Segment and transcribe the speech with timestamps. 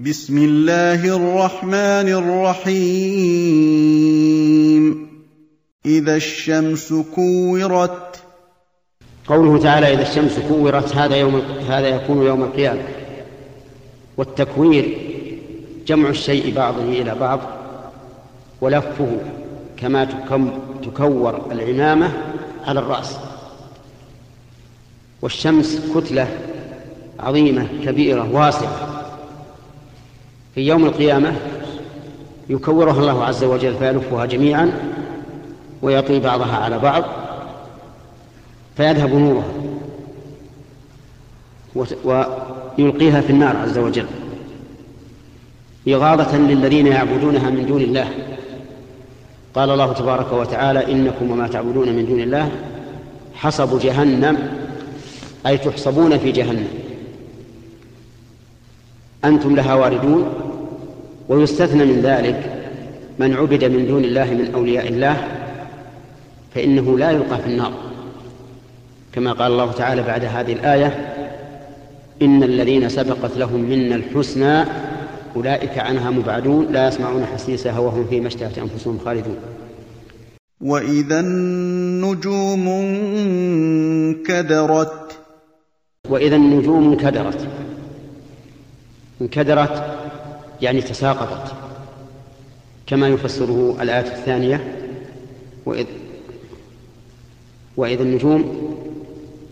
[0.00, 3.16] بسم الله الرحمن الرحيم.
[5.86, 8.22] إذا الشمس كورت.
[9.26, 12.82] قوله تعالى إذا الشمس كورت هذا يوم هذا يكون يوم القيامة.
[14.16, 14.98] والتكوير
[15.86, 17.40] جمع الشيء بعضه إلى بعض
[18.60, 19.18] ولفه
[19.76, 20.08] كما
[20.82, 22.12] تكور العمامة
[22.66, 23.16] على الرأس.
[25.22, 26.38] والشمس كتلة
[27.18, 28.89] عظيمة كبيرة واسعة.
[30.60, 31.36] في يوم القيامة
[32.48, 34.72] يكورها الله عز وجل فيلفها جميعا
[35.82, 37.04] ويطوي بعضها على بعض
[38.76, 39.44] فيذهب نورها
[42.78, 44.06] ويلقيها في النار عز وجل
[45.88, 48.08] إغاظة للذين يعبدونها من دون الله.
[49.54, 52.50] قال الله تبارك وتعالى إنكم وما تعبدون من دون الله
[53.34, 54.38] حصب جهنم
[55.46, 56.68] أي تحصبون في جهنم.
[59.24, 60.49] أنتم لها واردون.
[61.30, 62.52] ويستثنى من ذلك
[63.18, 65.28] من عبد من دون الله من أولياء الله
[66.54, 67.72] فإنه لا يلقى في النار.
[69.12, 71.14] كما قال الله تعالى بعد هذه الآية
[72.22, 74.64] إن الذين سبقت لهم منا الحسنى
[75.36, 79.36] أولئك عنها مبعدون لا يسمعون حسيسها وهم فيما اشتهت أنفسهم خالدون.
[80.60, 82.68] وإذا النجوم
[84.08, 85.18] انكدرت.
[86.08, 87.48] وإذا النجوم انكدرت.
[89.20, 89.99] انكدرت
[90.62, 91.52] يعني تساقطت.
[92.86, 94.76] كما يفسره الآية الثانية
[95.66, 95.86] وإذ
[97.76, 98.70] وإذا النجوم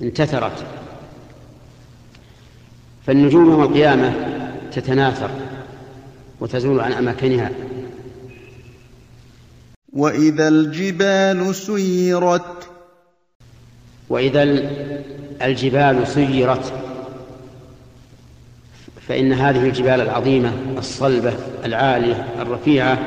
[0.03, 0.65] انتثرت.
[3.07, 4.15] فالنجوم يوم القيامة
[4.73, 5.31] تتناثر
[6.41, 7.51] وتزول عن أماكنها.
[9.93, 12.69] وإذا الجبال سيرت.
[14.09, 14.43] وإذا
[15.43, 16.88] الجبال سيرت.
[19.09, 21.33] فإن هذه الجبال العظيمة الصلبة
[21.65, 22.99] العالية الرفيعة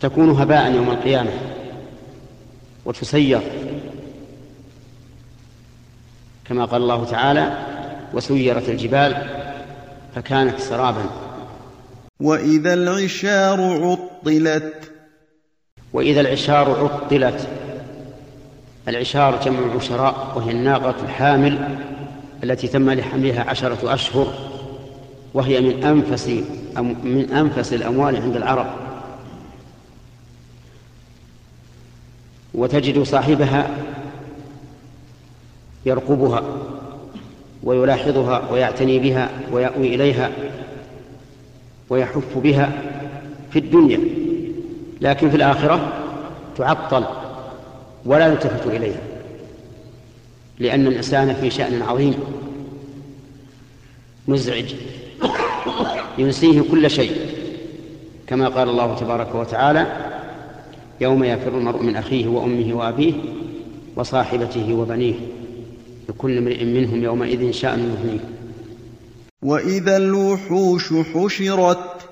[0.00, 1.30] تكون هباء يوم القيامة
[2.84, 3.40] وتسير.
[6.44, 7.66] كما قال الله تعالى
[8.14, 9.28] وسيرت الجبال
[10.14, 11.04] فكانت سرابا.
[12.20, 14.92] وإذا العشار عطلت.
[15.92, 17.48] وإذا العشار عطلت
[18.88, 21.78] العشار جمع عشراء وهي الناقة الحامل.
[22.44, 24.34] التي تم لحملها عشرة أشهر
[25.34, 26.28] وهي من أنفس
[27.04, 28.66] من أنفس الأموال عند العرب.
[32.54, 33.70] وتجد صاحبها
[35.86, 36.42] يرقبها
[37.62, 40.30] ويلاحظها ويعتني بها ويأوي إليها
[41.90, 42.72] ويحف بها
[43.50, 44.00] في الدنيا
[45.00, 45.92] لكن في الآخرة
[46.56, 47.04] تعطل
[48.04, 49.09] ولا يلتفت إليها.
[50.60, 52.14] لأن الإنسان في شأن عظيم.
[54.28, 54.74] مزعج.
[56.18, 57.16] ينسيه كل شيء.
[58.26, 60.10] كما قال الله تبارك وتعالى
[61.00, 63.12] يوم يفر المرء من أخيه وأمه وأبيه
[63.96, 65.14] وصاحبته وبنيه.
[66.08, 68.24] لكل امرئ منهم يومئذ شأن يغنيه
[69.42, 72.08] وإذا الوحوش حشرت.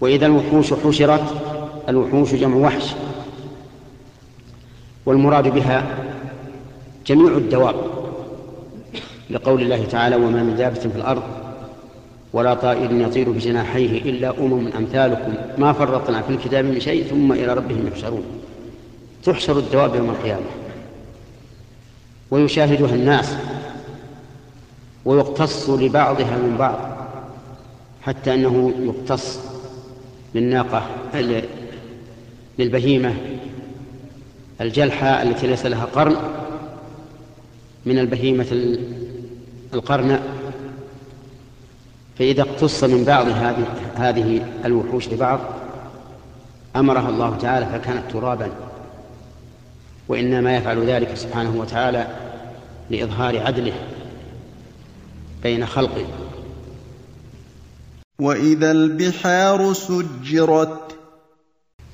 [0.00, 1.34] وإذا الوحوش حشرت
[1.88, 2.94] الوحوش جمع وحش.
[5.06, 6.13] والمراد بها
[7.06, 7.74] جميع الدواب
[9.30, 11.22] لقول الله تعالى وما من دابة في الأرض
[12.32, 17.54] ولا طائر يطير بجناحيه إلا أمم أمثالكم ما فرطنا في الكتاب من شيء ثم إلى
[17.54, 18.24] ربهم يحشرون
[19.24, 20.46] تحشر الدواب يوم القيامة
[22.30, 23.36] ويشاهدها الناس
[25.04, 26.78] ويقتص لبعضها من بعض
[28.02, 29.40] حتى أنه يقتص
[30.34, 30.86] للناقة
[32.58, 33.14] للبهيمة
[34.60, 36.16] الجلحة التي ليس لها قرن
[37.86, 38.76] من البهيمة
[39.74, 40.20] القرن.
[42.18, 45.40] فإذا اقتص من بعض هذه هذه الوحوش لبعض
[46.76, 48.50] أمرها الله تعالى فكانت ترابا.
[50.08, 52.06] وإنما يفعل ذلك سبحانه وتعالى
[52.90, 53.74] لإظهار عدله
[55.42, 56.06] بين خلقه.
[58.18, 60.96] وإذا البحار سجرت.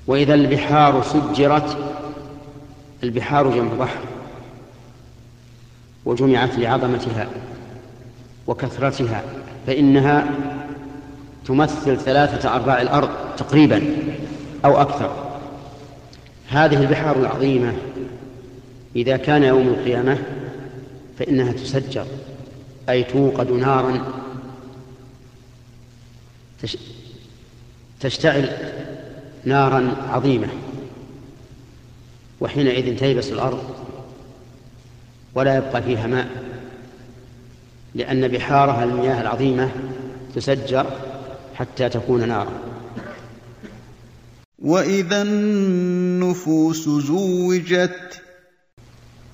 [0.06, 1.76] وإذا البحار سجرت
[3.02, 4.00] البحار جمع بحر
[6.04, 7.28] وجمعت لعظمتها
[8.46, 9.22] وكثرتها
[9.66, 10.30] فإنها
[11.46, 13.82] تمثل ثلاثة أرباع الأرض تقريبا
[14.64, 15.30] أو أكثر.
[16.48, 17.74] هذه البحار العظيمة
[18.96, 20.18] إذا كان يوم القيامة
[21.18, 22.06] فإنها تسجر
[22.88, 24.04] أي توقد نارا
[28.00, 28.48] تشتعل
[29.44, 30.48] نارا عظيمة
[32.40, 33.79] وحينئذ تيبس الأرض
[35.34, 36.28] ولا يبقى فيها ماء
[37.94, 39.70] لأن بحارها المياه العظيمة
[40.34, 40.86] تسجر
[41.54, 42.52] حتى تكون نارا.
[44.58, 48.22] وإذا النفوس زوجت.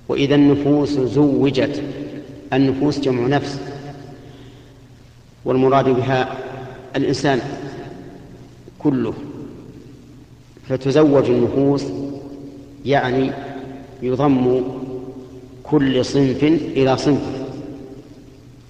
[0.08, 1.82] وإذا النفوس زوجت
[2.52, 3.60] النفوس جمع نفس.
[5.44, 6.36] والمراد بها
[6.96, 7.40] الإنسان
[8.78, 9.14] كله.
[10.68, 11.84] فتزوج النفوس
[12.84, 13.32] يعني
[14.02, 14.62] يضم
[15.70, 17.22] كل صنف إلى صنف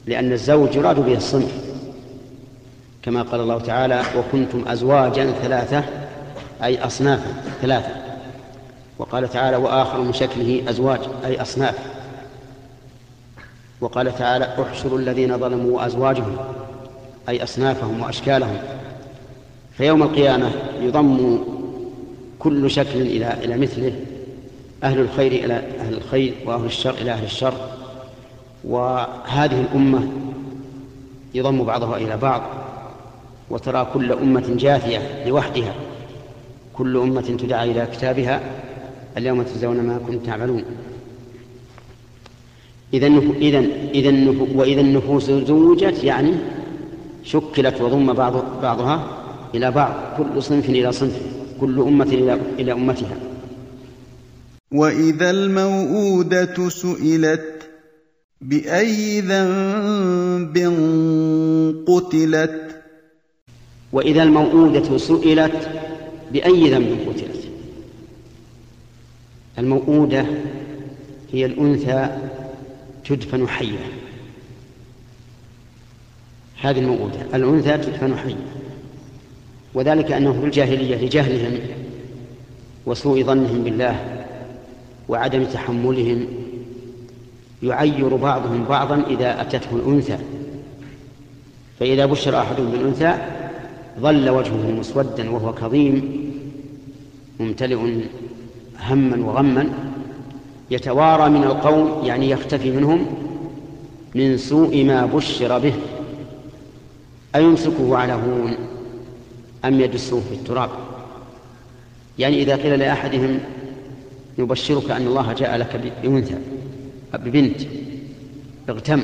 [0.06, 1.52] لأن الزوج يراد به الصنف.
[3.02, 5.84] كما قال الله تعالى وكنتم أزواجا ثلاثة
[6.64, 7.90] أي أصنافا ثلاثة.
[8.98, 11.78] وقال تعالى وآخر من شكله أزواج أي أصناف.
[13.80, 16.36] وقال تعالى احشروا الذين ظلموا وأزواجهم
[17.28, 18.56] أي أصنافهم وأشكالهم.
[19.76, 20.50] فيوم القيامة
[20.80, 21.38] يضم
[22.38, 23.92] كل شكل إلى إلى مثله.
[24.84, 27.54] أهل الخير إلى أهل الخير وأهل الشر إلى أهل الشر.
[28.64, 30.08] وهذه الأمة
[31.34, 32.42] يضم بعضها إلى بعض
[33.50, 35.74] وترى كل أمة جاثية لوحدها.
[36.74, 38.40] كل أمة تدعى إلى كتابها.
[39.16, 40.64] اليوم تجزون ما كنتم تعملون.
[42.94, 43.06] إذا
[43.40, 43.64] إذا
[43.94, 46.32] إذا وإذا النفوس زوجت يعني
[47.24, 48.32] شكلت وضم بعض
[48.62, 49.06] بعضها
[49.54, 49.92] إلى بعض.
[50.18, 51.22] كل صنف إلى صنف.
[51.60, 53.16] كل أمة إلى إلى أمتها.
[54.72, 57.68] وإذا الموءودة سئلت
[58.40, 60.56] بأي ذنب
[61.88, 62.82] قتلت
[63.92, 65.70] وإذا الموءودة سئلت
[66.32, 67.48] بأي ذنب قتلت
[69.58, 70.26] الموءودة
[71.32, 72.18] هي الأنثى
[73.04, 73.92] تدفن حية.
[76.60, 78.46] هذه الموءودة الأنثى تدفن حية.
[79.74, 81.58] وذلك أنه في الجاهلية لجهلهم
[82.86, 84.15] وسوء ظنهم بالله.
[85.08, 86.26] وعدم تحملهم
[87.62, 90.18] يعير بعضهم بعضا إذا أتته الأنثى.
[91.80, 93.14] فإذا بشر أحدهم بالأنثى
[94.00, 96.26] ظل وجهه مسودا وهو كظيم
[97.40, 98.00] ممتلئ
[98.80, 99.68] هما وغما
[100.70, 103.06] يتوارى من القوم يعني يختفي منهم
[104.14, 105.72] من سوء ما بشر به.
[107.34, 108.54] أيمسكه على هون
[109.64, 110.70] أم يدسه في التراب؟
[112.18, 113.40] يعني إذا قيل لأحدهم
[114.38, 116.38] نبشرك أن الله جاء لك بأنثى
[117.14, 117.60] ببنت.
[118.68, 119.02] اغتم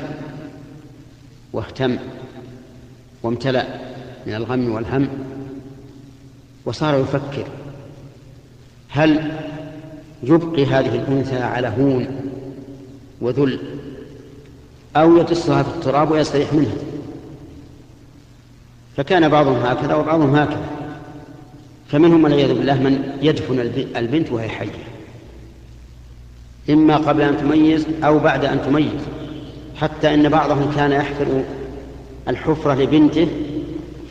[1.53, 1.97] واهتم
[3.23, 3.65] وامتلأ
[4.27, 5.07] من الغم والهم
[6.65, 7.47] وصار يفكر.
[8.89, 9.31] هل
[10.23, 12.07] يبقي هذه الأنثى على هون
[13.21, 13.59] وذل
[14.95, 16.75] أو يدسها في التراب ويستريح منها؟
[18.97, 20.65] فكان بعضهم هكذا وبعضهم هكذا.
[21.87, 23.59] فمنهم والعياذ بالله من يدفن
[23.95, 24.92] البنت وهي حية.
[26.69, 29.01] إما قبل أن تميز أو بعد أن تميز
[29.75, 31.43] حتى إن بعضهم كان يحفر
[32.27, 33.27] الحفرة لبنته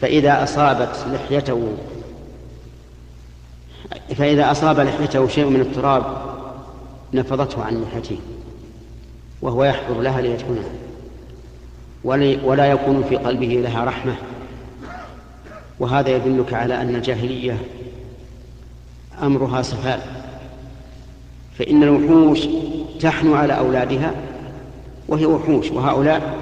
[0.00, 1.68] فإذا أصابت لحيته
[4.16, 6.04] فإذا أصاب لحيته شيء من التراب
[7.14, 8.18] نفضته عن لحيته
[9.42, 10.72] وهو يحفر لها ليدفنها
[12.44, 14.14] ولا يكون في قلبه لها رحمة.
[15.78, 17.58] وهذا يدلك على أن الجاهلية
[19.22, 20.00] أمرها سفال
[21.58, 22.40] فإن الوحوش
[23.00, 24.14] تحنو على أولادها
[25.08, 26.36] وهي وحوش وهؤلاء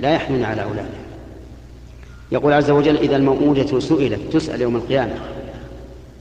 [0.00, 1.00] لا يحنون على أولادها
[2.32, 5.14] يقول عز وجل إذا الموءودة سئلت تسأل يوم القيامة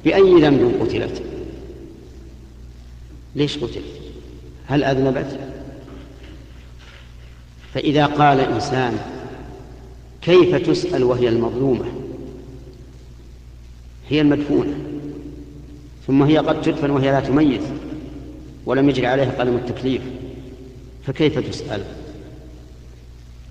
[0.06, 1.22] بأي ذنب قتلت؟
[3.36, 3.84] ليش قتلت؟
[4.68, 5.40] هل أذنبت؟
[7.74, 8.98] فإذا قال إنسان
[10.22, 11.86] كيف تسأل وهي المظلومة؟
[14.10, 14.74] هي المدفونة
[16.08, 17.62] ثم هي قد تدفن وهي لا تميز.
[18.70, 20.02] ولم يجري عليها قلم التكليف
[21.06, 21.84] فكيف تسأل؟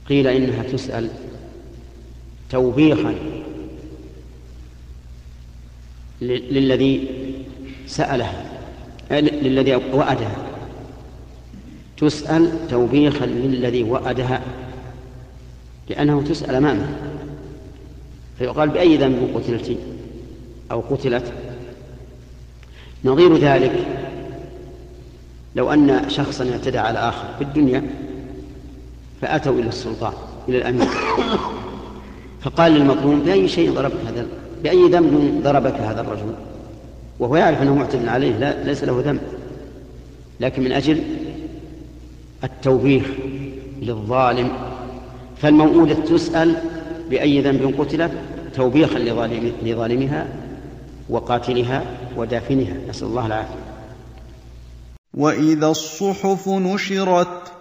[0.08, 1.08] قيل إنها تسأل
[2.50, 3.14] توبيخا
[6.20, 7.08] للذي
[7.86, 8.44] سألها
[9.10, 10.36] للذي وأدها.
[11.96, 14.42] تسأل توبيخا للذي وأدها
[15.90, 16.88] لأنه تسأل أمامه.
[18.38, 19.78] فيقال بأي ذنب قتلت
[20.70, 21.32] أو قتلت؟
[23.04, 23.86] نظير ذلك
[25.56, 27.82] لو أن شخصا اعتدى على آخر في الدنيا
[29.20, 30.12] فأتوا إلى السلطان
[30.48, 30.88] إلى الأمير.
[32.40, 34.26] فقال للمظلوم بأي شيء ضربك هذا
[34.62, 36.34] بأي ذنب ضربك هذا الرجل؟
[37.18, 39.20] وهو يعرف أنه معتد عليه لا ليس له ذنب.
[40.40, 41.02] لكن من أجل
[42.44, 43.04] التوبيخ
[43.82, 44.50] للظالم
[45.36, 46.56] فالموءودة تسأل
[47.10, 48.12] بأي ذنب قتلت؟
[48.54, 48.98] توبيخا
[49.62, 50.26] لظالمها
[51.08, 51.82] وقاتلها
[52.16, 52.74] ودافنها.
[52.88, 53.67] نسأل الله العافية.
[55.14, 57.52] وإذا الصحف نشرت.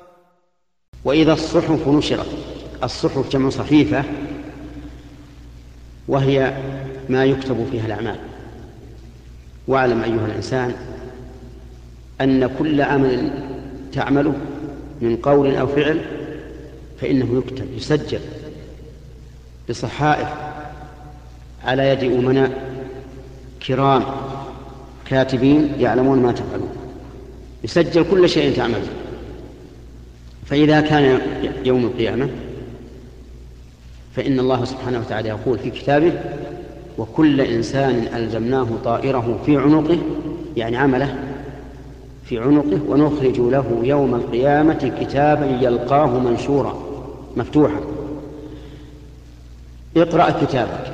[1.04, 2.28] وإذا الصحف نشرت.
[2.84, 4.04] الصحف جمع صحيفة
[6.08, 6.58] وهي
[7.10, 8.20] ما يكتب فيها الأعمال.
[9.68, 10.76] واعلم أيها الإنسان
[12.22, 13.32] أن كل عمل
[13.94, 14.34] تعمله
[15.02, 16.02] من قول أو فعل
[17.02, 18.20] فإنه يكتب يسجل
[19.70, 20.28] بصحائف
[21.64, 22.80] على يد أمناء
[23.68, 24.04] كرام
[25.06, 26.77] كاتبين يعلمون ما تفعلون.
[27.64, 28.88] يسجل كل شيء تعمله
[30.46, 31.22] فإذا كان
[31.66, 32.30] يوم القيامة
[34.16, 36.14] فإن الله سبحانه وتعالى يقول في كتابه
[36.98, 39.98] وكل إنسان ألزمناه طائره في عنقه
[40.58, 41.16] يعني عمله
[42.26, 46.84] في عنقه ونخرج له يوم القيامة كتابا يلقاه منشورا
[47.38, 47.80] مفتوحا.
[49.98, 50.92] اقرأ كتابك.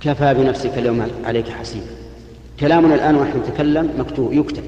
[0.00, 1.86] كفى بنفسك اليوم عليك حسيبا.
[2.60, 4.62] كلامنا الآن ونحن نتكلم مكتوب يكتب.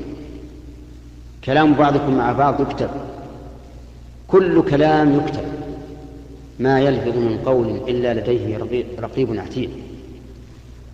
[1.44, 2.90] كلام بعضكم مع بعض يكتب.
[4.28, 5.44] كل كلام يكتب.
[6.58, 8.58] ما يلفظ من قول إلا لديه
[9.00, 9.70] رقيب عتيد.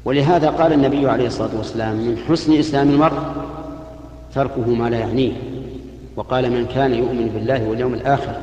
[0.04, 3.18] ولهذا قال النبي عليه الصلاة والسلام من حسن إسلام المرء
[4.34, 5.32] تركه ما لا يعنيه.
[6.16, 8.36] وقال من كان يؤمن بالله واليوم الآخر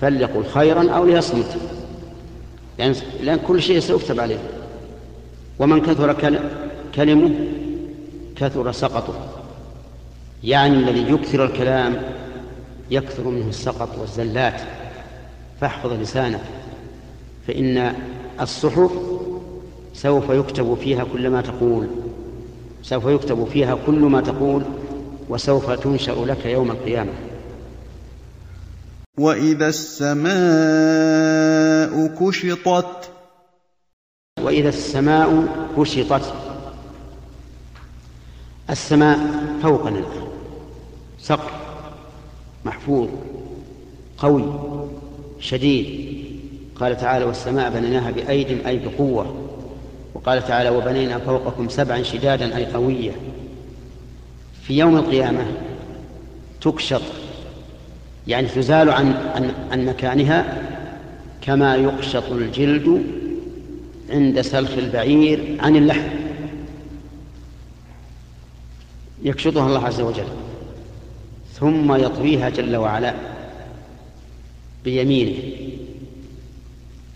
[0.00, 1.56] فليقل خيرا أو ليصمت.
[2.78, 4.38] يعني لأن كل شيء سيكتب عليه.
[5.58, 6.38] ومن كثر
[6.94, 7.30] كلمه
[8.36, 9.14] كثر سقطه.
[10.44, 12.02] يعني الذي يكثر الكلام
[12.90, 14.60] يكثر منه السقط والزلات.
[15.60, 16.40] فاحفظ لسانك
[17.46, 17.94] فإن
[18.40, 18.90] الصحف
[19.94, 21.88] سوف يكتب فيها كل ما تقول
[22.82, 24.62] سوف يكتب فيها كل ما تقول
[25.28, 27.12] وسوف تنشأ لك يوم القيامة.
[29.18, 30.28] وإذا السماء
[32.20, 33.10] كشطت
[34.40, 36.34] وإذا السماء كشطت
[38.70, 39.18] السماء
[39.62, 40.28] فوقنا الآن.
[41.18, 41.52] سقف
[42.64, 43.08] محفوظ
[44.18, 44.44] قوي
[45.40, 46.08] شديد.
[46.80, 49.50] قال تعالى والسماء بنيناها بأيد أي بقوة.
[50.14, 53.12] وقال تعالى وبنينا فوقكم سبعا شدادا أي قوية.
[54.62, 55.46] في يوم القيامة
[56.60, 57.02] تكشط
[58.26, 60.62] يعني تزال عن, عن, عن مكانها
[61.40, 63.02] كما يقشط الجلد
[64.10, 66.27] عند سلخ البعير عن اللحم.
[69.22, 70.26] يكشطها الله عز وجل
[71.52, 73.14] ثم يطويها جل وعلا
[74.84, 75.34] بيمينه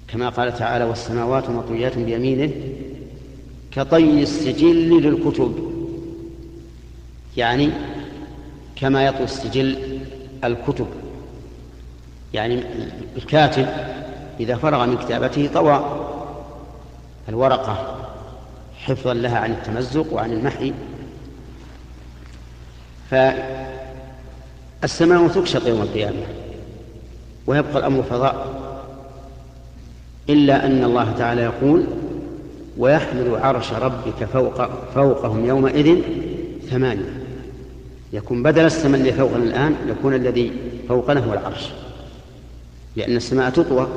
[0.08, 2.50] كما قال تعالى والسماوات مطويات بيمينه
[3.70, 5.72] كطي السجل للكتب.
[7.36, 7.70] يعني
[8.76, 9.98] كما يطوي السجل
[10.44, 10.86] الكتب
[12.34, 12.62] يعني
[13.16, 13.66] الكاتب
[14.40, 16.08] إذا فرغ من كتابته طوى
[17.28, 17.98] الورقة
[18.78, 20.72] حفظا لها عن التمزق وعن المحي
[24.82, 26.22] فالسماء تكشط يوم القيامة
[27.46, 28.62] ويبقى الأمر فضاء
[30.30, 31.84] إلا أن الله تعالى يقول
[32.78, 35.98] ويحمل عرش ربك فوق فوقهم يومئذ
[36.70, 37.22] ثمانية.
[38.12, 40.52] يكون بدل السماء اللي فوقنا الآن يكون الذي
[40.88, 41.68] فوقنا هو العرش
[42.96, 43.88] لأن السماء تطوى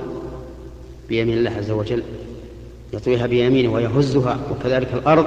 [1.09, 2.03] بيمين الله عز وجل
[2.93, 5.25] يطويها بيمينه ويهزها وكذلك الأرض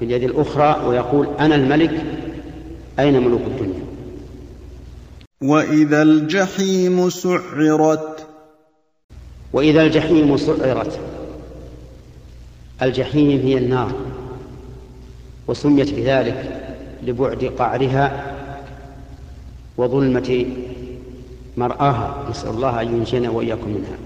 [0.00, 2.04] باليد الأخرى ويقول أنا الملك
[2.98, 3.84] أين ملوك الدنيا؟
[5.42, 8.26] وإذا الجحيم سعرت.
[9.52, 11.00] وإذا الجحيم سعرت.
[12.82, 13.92] الجحيم هي النار
[15.46, 16.66] وسميت بذلك
[17.02, 18.34] لبعد قعرها
[19.76, 20.46] وظلمة
[21.56, 22.26] مرآها.
[22.30, 23.98] نسأل الله أن ينجينا وإياكم منها.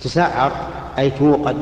[0.00, 0.52] تسعر
[0.98, 1.56] أي توقد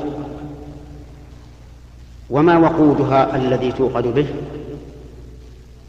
[2.31, 4.27] وما وقودها الذي توقد به؟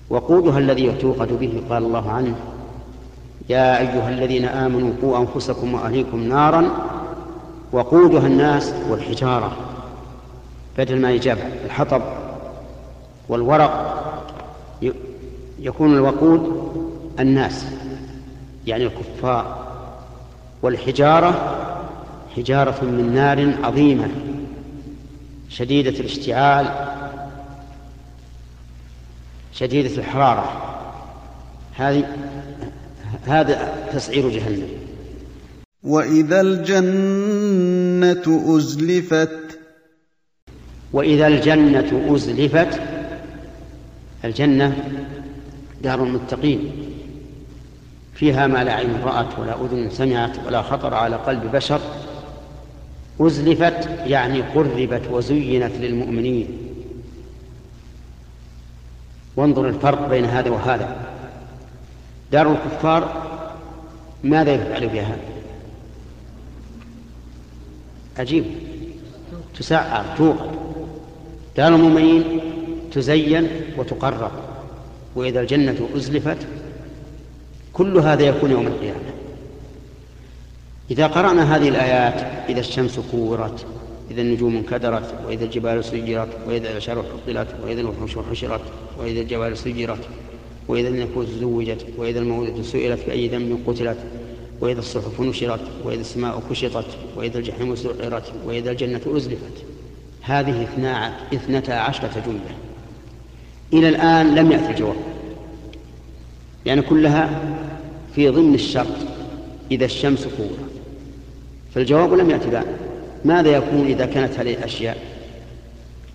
[0.10, 2.36] وقودها الذي توقد به قال الله عنه
[3.50, 6.70] يا أيها الذين آمنوا قوا أنفسكم وأهليكم نارا
[7.72, 9.52] وقودها الناس والحجارة.
[10.78, 12.02] بدل ما يجاب الحطب
[13.30, 13.96] والورق
[15.60, 16.72] يكون الوقود
[17.20, 17.66] الناس
[18.68, 19.58] يعني الكفار.
[20.62, 21.58] والحجارة
[22.36, 24.08] حجارة من نار عظيمة
[25.50, 26.66] شديدة الاشتعال
[29.60, 30.76] شديدة الحرارة.
[31.76, 32.04] هذه
[33.26, 34.68] هذا تسعير جهنم.
[35.84, 39.60] وإذا الجنة أزلفت.
[40.94, 42.82] وإذا الجنة أزلفت
[44.26, 44.78] الجنة
[45.82, 46.72] دار المتقين.
[48.14, 51.80] فيها ما لا عين رأت ولا أذن سمعت ولا خطر على قلب بشر.
[53.22, 56.69] أزلفت يعني قربت وزينت للمؤمنين.
[59.40, 60.96] وانظر الفرق بين هذا وهذا.
[62.32, 63.28] دار الكفار
[64.24, 65.18] ماذا يفعل بها؟
[68.18, 68.46] عجيب.
[69.60, 70.50] تسعر توقد
[71.58, 72.24] دار المؤمنين
[72.92, 74.32] تزين وتقرب.
[75.16, 76.38] وإذا الجنة أزلفت
[77.74, 79.10] كل هذا يكون يوم القيامة.
[80.92, 83.66] إذا قرأنا هذه الآيات إذا الشمس كورت
[84.12, 88.62] إذا النجوم انكدرت وإذا الجبال سجرت وإذا العشار حطلت وإذا الوحوش حشرت
[89.00, 90.08] وإذا الجبال سجرت
[90.68, 93.98] وإذا النفوس زوجت وإذا الموءودة سئلت بأي ذنب قتلت
[94.62, 96.86] وإذا الصحف نشرت وإذا السماء كشطت
[97.16, 99.64] وإذا الجحيم سعرت وإذا الجنة أزلفت.
[100.22, 100.68] هذه
[101.34, 102.56] اثنتا عشرة جملة.
[103.74, 104.96] إلى الآن لم يأتي الجواب.
[106.66, 107.56] يعني كلها
[108.16, 108.98] في ضمن الشرط.
[109.72, 110.70] إذا الشمس كورت.
[111.76, 112.66] فالجواب لم يأتي بعد
[113.26, 114.98] ماذا يكون إذا كانت هذه الأشياء؟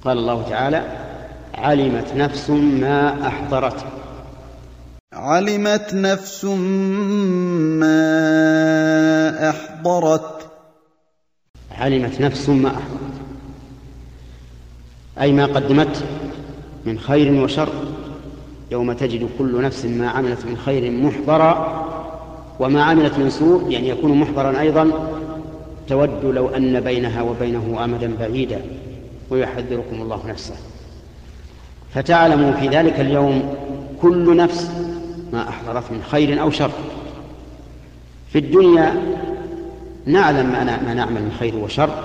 [0.05, 0.85] قال الله تعالى
[1.55, 3.85] علمت نفس ما أحضرت.
[5.13, 6.45] علمت نفس
[7.81, 8.01] ما
[9.51, 10.51] أحضرت.
[11.71, 13.15] علمت نفس ما أحضرت.
[15.21, 16.05] أي ما قدمت
[16.87, 17.69] من خير وشر
[18.71, 21.85] يوم تجد كل نفس ما عملت من خير محضرا
[22.61, 24.91] وما عملت من سوء يعني يكون محضرا أيضا
[25.89, 28.61] تود لو أن بينها وبينه أمدا بعيدا
[29.31, 30.55] ويحذركم الله نفسه.
[31.95, 33.55] فتعلم في ذلك اليوم
[34.03, 34.71] كل نفس
[35.33, 36.71] ما أحضرت من خير أو شر.
[38.33, 39.03] في الدنيا
[40.07, 40.47] نعلم
[40.87, 42.05] ما نعمل من خير وشر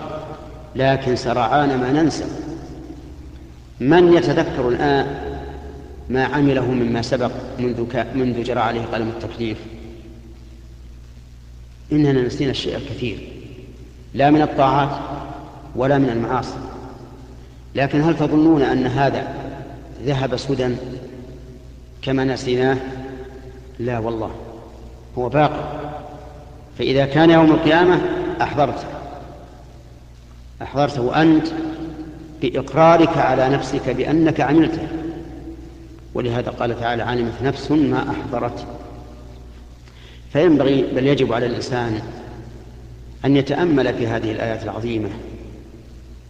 [0.75, 2.25] لكن سرعان ما ننسى.
[3.79, 5.07] من يتذكر الآن
[6.09, 9.57] ما عمله مما سبق منذ, منذ جرى عليه قلم التكليف؟
[11.91, 13.38] إننا نسينا الشيء الكثير.
[14.13, 14.89] لا من الطاعات
[15.75, 16.57] ولا من المعاصي.
[17.75, 19.27] لكن هل تظنون أن هذا
[20.03, 20.75] ذهب سدى
[22.01, 22.77] كما نسيناه؟
[23.79, 24.31] لا والله
[25.17, 25.79] هو باقي
[26.77, 28.01] فإذا كان يوم القيامة
[28.41, 28.87] أحضرته
[30.61, 31.47] أحضرته أنت
[32.41, 34.87] بإقرارك على نفسك بأنك عملته.
[36.13, 38.65] ولهذا قال تعالى علمت نفس ما أحضرت.
[40.33, 42.01] فينبغي بل يجب على الإنسان
[43.25, 45.09] أن يتأمل في هذه الآيات العظيمة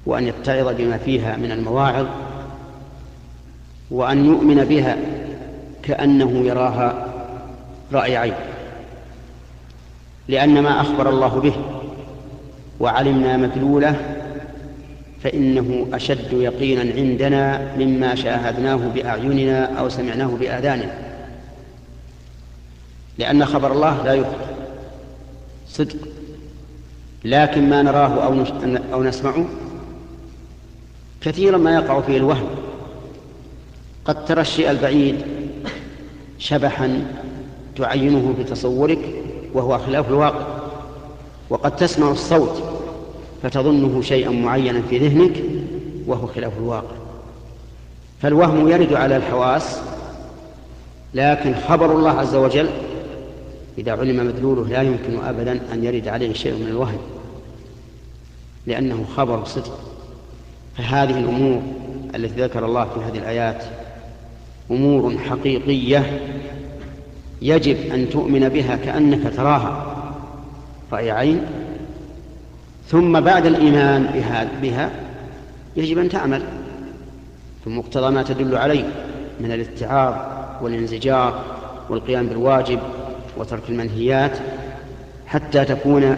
[0.05, 2.05] وأن يتعظ بما فيها من المواعظ
[3.91, 4.97] وأن يؤمن بها
[5.83, 7.07] كأنه يراها
[7.93, 8.33] رأي عين.
[10.27, 11.53] لأن ما أخبر الله به
[12.79, 13.95] وعلمنا مدلوله
[15.23, 20.93] فإنه أشد يقينا عندنا مما شاهدناه بأعيننا أو سمعناه بآذاننا.
[23.17, 24.47] لأن خبر الله لا يخبر
[25.67, 25.97] صدق.
[27.25, 28.43] لكن ما نراه أو,
[28.93, 29.45] أو نسمعه
[31.21, 32.49] كثيرا ما يقع فيه الوهم.
[34.05, 35.15] قد ترى الشيء البعيد
[36.39, 37.05] شبحا
[37.75, 38.99] تعينه بتصورك
[39.53, 40.47] وهو خلاف الواقع.
[41.49, 42.63] وقد تسمع الصوت
[43.43, 45.43] فتظنه شيئا معينا في ذهنك
[46.07, 46.95] وهو خلاف الواقع.
[48.21, 49.79] فالوهم يرد على الحواس
[51.13, 52.69] لكن خبر الله عز وجل
[53.79, 56.99] إذا علم مدلوله لا يمكن أبدا أن يرد عليه شيء من الوهم
[58.67, 59.79] لأنه خبر صدق.
[60.77, 61.61] فهذه الأمور
[62.15, 63.63] التي ذكر الله في هذه الآيات
[64.71, 66.19] أمور حقيقية
[67.41, 69.95] يجب أن تؤمن بها كأنك تراها
[70.91, 71.41] رأي عين.
[72.87, 74.91] ثم بعد الإيمان بها, بها
[75.77, 76.43] يجب أن تعمل.
[77.65, 78.89] بمقتضى ما تدل عليه
[79.39, 80.15] من الاتعاظ
[80.61, 81.43] والانزجار
[81.89, 82.79] والقيام بالواجب
[83.39, 84.37] وترك المنهيات
[85.27, 86.17] حتى تكون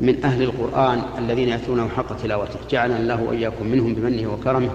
[0.00, 2.58] من أهل القرآن الذين يتلونه حق تلاوته.
[2.70, 4.70] جعلنا الله وإياكم منهم بمنه وكرمه.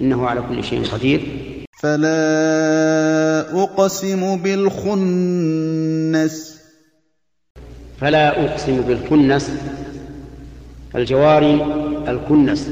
[0.00, 1.20] إنه على كل شيء قدير.
[1.82, 5.16] فلا أقسم بالخنس.
[8.00, 9.50] فلا أقسم بالخنس.
[10.94, 11.66] الجواري
[12.08, 12.70] الكنس.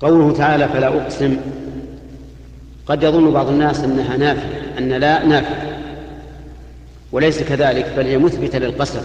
[0.00, 1.36] قوله تعالى فلا أقسم.
[2.86, 5.67] قد يظن بعض الناس أنها نافية أن لا نافية
[7.12, 9.02] وليس كذلك بل هي مثبتة للقسم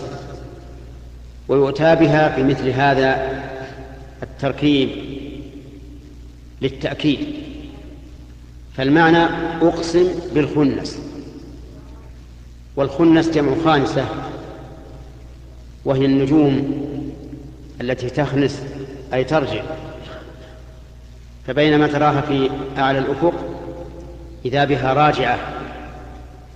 [1.48, 3.42] ويؤتى بها في مثل هذا
[4.24, 4.90] التركيب
[6.62, 7.20] للتأكيد.
[8.78, 9.24] فالمعنى
[9.62, 11.00] أقسم بالخنس.
[12.76, 14.06] والخنس جمع خانسة
[15.86, 16.84] وهي النجوم
[17.82, 18.64] التي تخنس
[19.14, 19.64] أي ترجع.
[21.48, 23.34] فبينما تراها في أعلى الأفق
[24.46, 25.40] إذا بها راجعة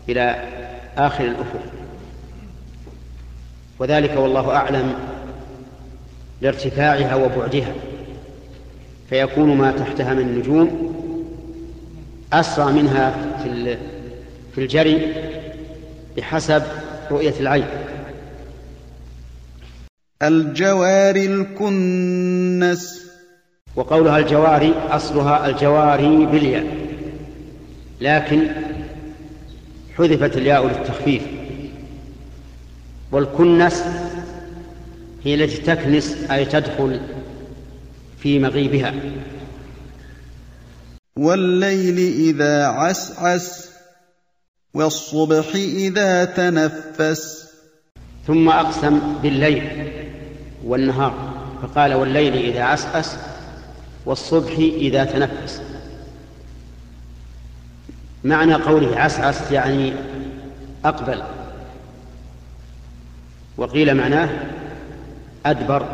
[0.10, 0.57] إلى
[0.98, 1.62] آخر الأفق.
[3.80, 4.94] وذلك والله أعلم
[6.42, 7.74] لارتفاعها وبعدها
[9.10, 10.94] فيكون ما تحتها من النجوم
[12.34, 13.78] أسرع منها في
[14.56, 15.14] في الجري
[16.18, 16.64] بحسب
[17.12, 17.66] رؤية العين.
[20.24, 23.08] الجوار الكنس.
[23.78, 26.66] وقولها الجواري أصلها الجواري بالياء
[28.02, 28.48] لكن
[29.98, 31.24] حذفت الياء للتخفيف.
[33.12, 33.84] والكنس
[35.24, 37.00] هي التي تكنس أي تدخل
[38.20, 38.94] في مغيبها.
[41.16, 43.70] والليل إذا عسعس
[44.74, 47.48] والصبح إذا تنفس.
[48.28, 49.92] ثم أقسم بالليل
[50.64, 53.16] والنهار فقال والليل إذا عسعس
[54.06, 55.62] والصبح إذا تنفس.
[58.28, 59.94] معنى قوله عسعس يعني
[60.86, 61.22] أقبل.
[63.58, 64.30] وقيل معناه
[65.46, 65.86] أدبر.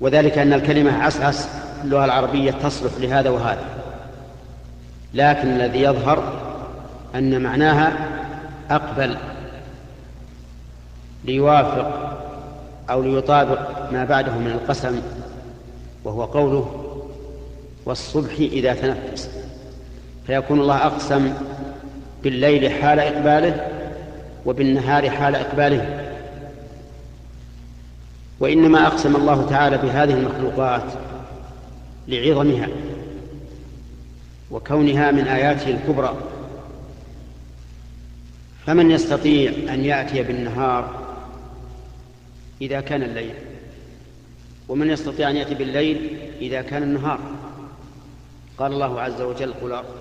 [0.00, 1.48] وذلك أن الكلمة عسعس
[1.84, 3.64] اللغة العربية تصلح لهذا وهذا.
[5.14, 6.32] لكن الذي يظهر
[7.14, 7.92] أن معناها
[8.70, 9.16] أقبل.
[11.24, 12.18] ليوافق
[12.90, 15.00] أو ليطابق ما بعده من القسم
[16.04, 16.84] وهو قوله
[17.86, 19.33] والصبح إذا تنفس.
[20.26, 21.34] فيكون الله أقسم
[22.22, 23.70] بالليل حال إقباله
[24.46, 26.10] وبالنهار حال إقباله.
[28.40, 30.84] وإنما أقسم الله تعالى بهذه المخلوقات
[32.08, 32.68] لعظمها
[34.50, 36.16] وكونها من آياته الكبرى.
[38.66, 41.04] فمن يستطيع أن يأتي بالنهار
[42.62, 43.34] إذا كان الليل
[44.68, 47.20] ومن يستطيع أن يأتي بالليل إذا كان النهار.
[48.58, 49.54] قال الله عز وجل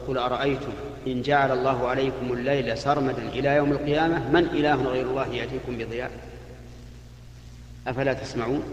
[0.08, 0.72] قل أرأيتم
[1.08, 6.12] إن جعل الله عليكم الليل سرمدا إلى يوم القيامة من إله غير الله يأتيكم بضياء؟
[7.88, 8.64] أفلا تسمعون؟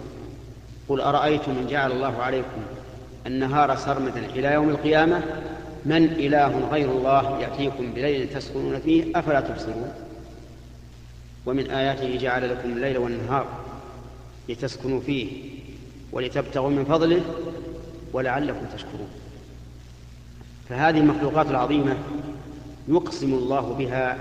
[0.88, 2.62] قل أرأيتم إن جعل الله عليكم
[3.26, 5.22] النهار سرمدا إلى يوم القيامة
[5.84, 9.92] من إله غير الله يأتيكم بليل تسكنون فيه؟ أفلا تبصرون؟
[11.46, 13.46] ومن آياته جعل لكم الليل والنهار
[14.48, 15.50] لتسكنوا فيه
[16.12, 17.20] ولتبتغوا من فضله
[18.12, 19.19] ولعلكم تشكرون.
[20.70, 21.96] فهذه المخلوقات العظيمة
[22.88, 24.18] يقسم الله بها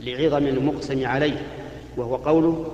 [0.00, 1.46] لعظم المقسم عليه
[1.96, 2.66] وهو قوله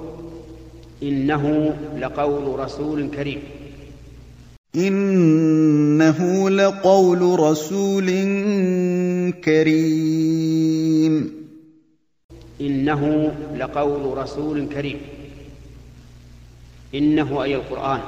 [1.03, 3.43] إنه لقول رسول كريم.
[4.77, 8.11] إنه لقول رسول
[9.45, 11.31] كريم.
[12.61, 15.01] إنه لقول رسول كريم.
[16.95, 18.01] إنه أي القرآن.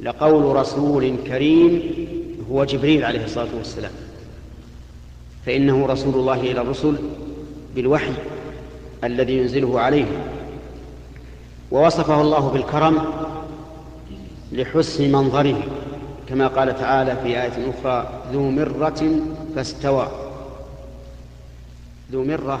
[0.00, 1.82] لقول رسول كريم
[2.50, 3.92] هو جبريل عليه الصلاة والسلام.
[5.46, 6.96] فإنه رسول الله إلى الرسل
[7.74, 8.12] بالوحي
[9.04, 10.22] الذي ينزله عليهم.
[11.70, 13.04] ووصفه الله بالكرم
[14.52, 15.62] لحسن منظره
[16.28, 19.20] كما قال تعالى في آية أخرى ذو مرة
[19.56, 20.10] فاستوى
[22.12, 22.60] ذو مرة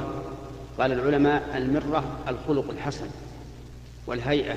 [0.78, 3.06] قال العلماء المرة الخلق الحسن
[4.06, 4.54] والهيئة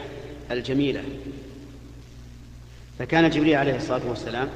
[0.52, 1.04] الجميلة.
[3.00, 4.48] فكان جبريل عليه الصلاة والسلام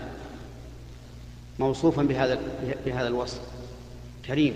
[1.59, 2.37] موصوفا بهذا
[2.85, 3.39] بهذا الوصف.
[4.25, 4.53] كريم.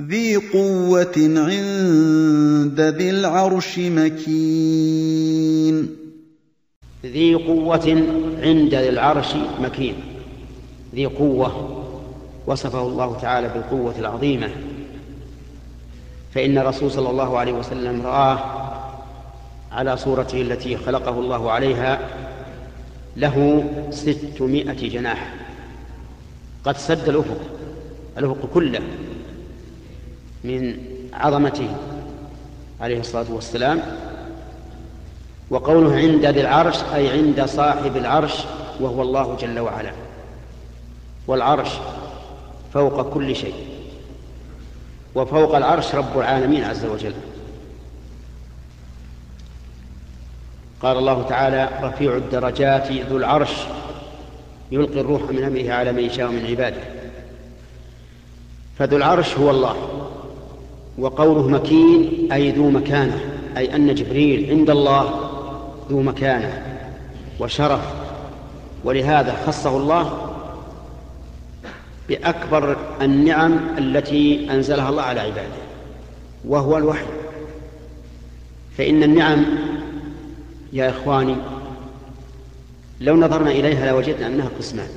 [0.00, 5.16] ذي قوة عند ذي العرش مكين.
[7.04, 8.04] ذي قوة
[8.42, 9.94] عند ذي العرش مكين.
[10.94, 11.74] ذي قوة.
[12.46, 14.50] وصفه الله تعالى بالقوة العظيمة.
[16.34, 18.38] فإن الرسول صلى الله عليه وسلم رآه
[19.72, 22.00] على صورته التي خلقه الله عليها
[23.18, 25.34] له ستمائة جناح.
[26.64, 27.40] قد سد الأفق
[28.18, 28.80] الأفق كله
[30.44, 30.78] من
[31.12, 31.68] عظمته
[32.80, 33.82] عليه الصلاة والسلام.
[35.50, 38.44] وقوله عند ذي العرش أي عند صاحب العرش
[38.80, 39.92] وهو الله جل وعلا.
[41.26, 41.70] والعرش
[42.74, 43.54] فوق كل شيء.
[45.14, 47.14] وفوق العرش رب العالمين عز وجل.
[50.82, 53.52] قال الله تعالى رفيع الدرجات ذو العرش
[54.72, 56.80] يلقي الروح من أمره على من يشاء من عباده.
[58.78, 59.76] فذو العرش هو الله
[60.98, 63.20] وقوله مكين أي ذو مكانة
[63.56, 65.30] أي أن جبريل عند الله
[65.90, 66.62] ذو مكانة
[67.40, 67.80] وشرف.
[68.84, 70.34] ولهذا خصه الله
[72.08, 75.58] بأكبر النعم التي أنزلها الله على عباده
[76.44, 77.06] وهو الوحي.
[78.78, 79.44] فإن النعم
[80.72, 81.36] يا إخواني
[83.00, 84.88] لو نظرنا إليها لوجدنا أنها قسمان.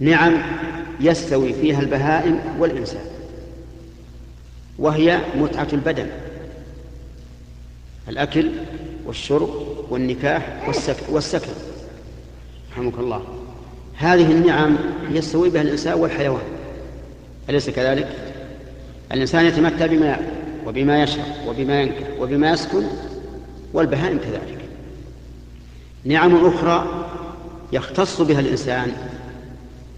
[0.00, 0.42] نعم
[1.00, 3.04] يستوي فيها البهائم والإنسان
[4.78, 6.06] وهي متعة البدن
[8.08, 8.50] الأكل
[9.06, 9.50] والشرب
[9.90, 10.68] والنكاح
[11.08, 11.52] والسكن,
[12.72, 13.24] رحمك الله.
[13.96, 14.76] هذه النعم
[15.10, 16.42] يستوي بها الإنسان والحيوان.
[17.50, 18.08] أليس كذلك؟
[19.12, 20.24] الإنسان يتمتع بما يأكل
[20.66, 22.82] وبما يشرب وبما ينكح وبما يسكن
[23.72, 24.58] والبهائم كذلك.
[26.04, 27.06] نعم أخرى
[27.72, 28.92] يختص بها الإنسان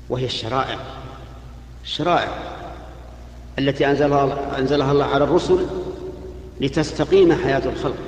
[0.08, 0.78] وهي الشرائع.
[1.84, 2.28] الشرائع
[3.58, 5.66] التي أنزلها, أنزلها الله على الرسل
[6.60, 7.98] لتستقيم حياة الخلق.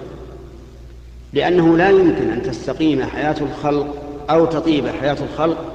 [1.32, 3.96] لأنه لا يمكن أن تستقيم حياة الخلق
[4.30, 5.72] أو تطيب حياة الخلق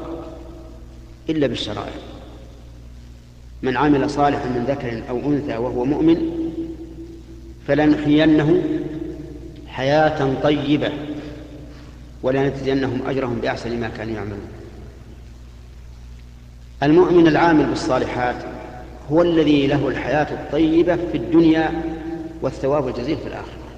[1.30, 1.93] إلا بالشرائع.
[3.62, 6.17] من عمل صالحا من ذكر أو أنثى وهو مؤمن
[7.67, 8.63] فلنحيينه
[9.79, 10.91] حياة طيبة
[12.23, 14.47] ولنجزينهم أجرهم بأحسن ما كانوا يعملون.
[16.83, 18.35] المؤمن العامل بالصالحات
[19.11, 21.83] هو الذي له الحياة الطيبة في الدنيا
[22.41, 23.69] والثواب الجزيل في الآخرة.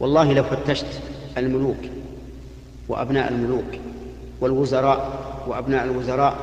[0.00, 1.00] والله لو فتشت
[1.38, 1.80] الملوك
[2.88, 3.78] وأبناء الملوك
[4.40, 6.36] والوزراء وأبناء الوزراء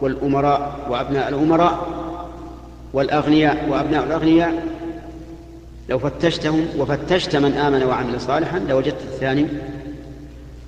[0.00, 1.88] والأمراء وأبناء الأمراء
[2.92, 4.69] والأغنياء وأبناء الأغنياء
[5.90, 9.46] لو فتشتهم وفتشت من آمن وعمل صالحا لوجدت الثاني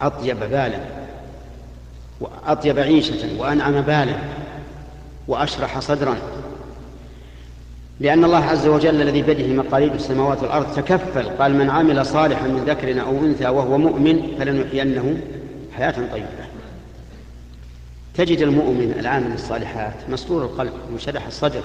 [0.03, 0.79] أطيب بالا
[2.21, 4.15] وأطيب عيشة وأنعم بالا
[5.29, 6.17] وأشرح صدرا.
[8.01, 12.65] لأن الله عز وجل الذي بيده مقاليد السماوات والأرض تكفل قال من عمل صالحا من
[12.65, 15.17] ذكر أو أنثى وهو مؤمن فلنحيينه
[15.73, 16.27] حياة طيبة.
[18.15, 21.63] تجد المؤمن العامل الصالحات مسرور القلب منشرح الصدر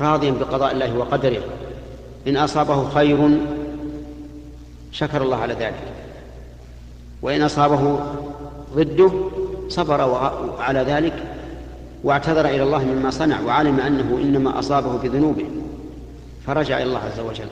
[0.00, 1.42] راضيا بقضاء الله وقدره.
[2.28, 3.38] إن أصابه خير
[4.92, 5.82] شكر الله على ذلك.
[7.22, 8.00] وإن أصابه
[8.76, 9.10] ضده
[9.68, 10.00] صبر
[10.58, 11.22] على ذلك
[12.04, 15.46] واعتذر إلى الله مما صنع وعلم أنه إنما أصابه بذنوبه
[16.46, 17.48] فرجع إلى الله عز وجل.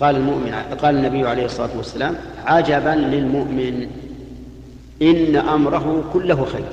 [0.00, 3.86] قال المؤمن قال النبي عليه الصلاة والسلام عجبا للمؤمن
[5.02, 6.64] إن أمره كله خير.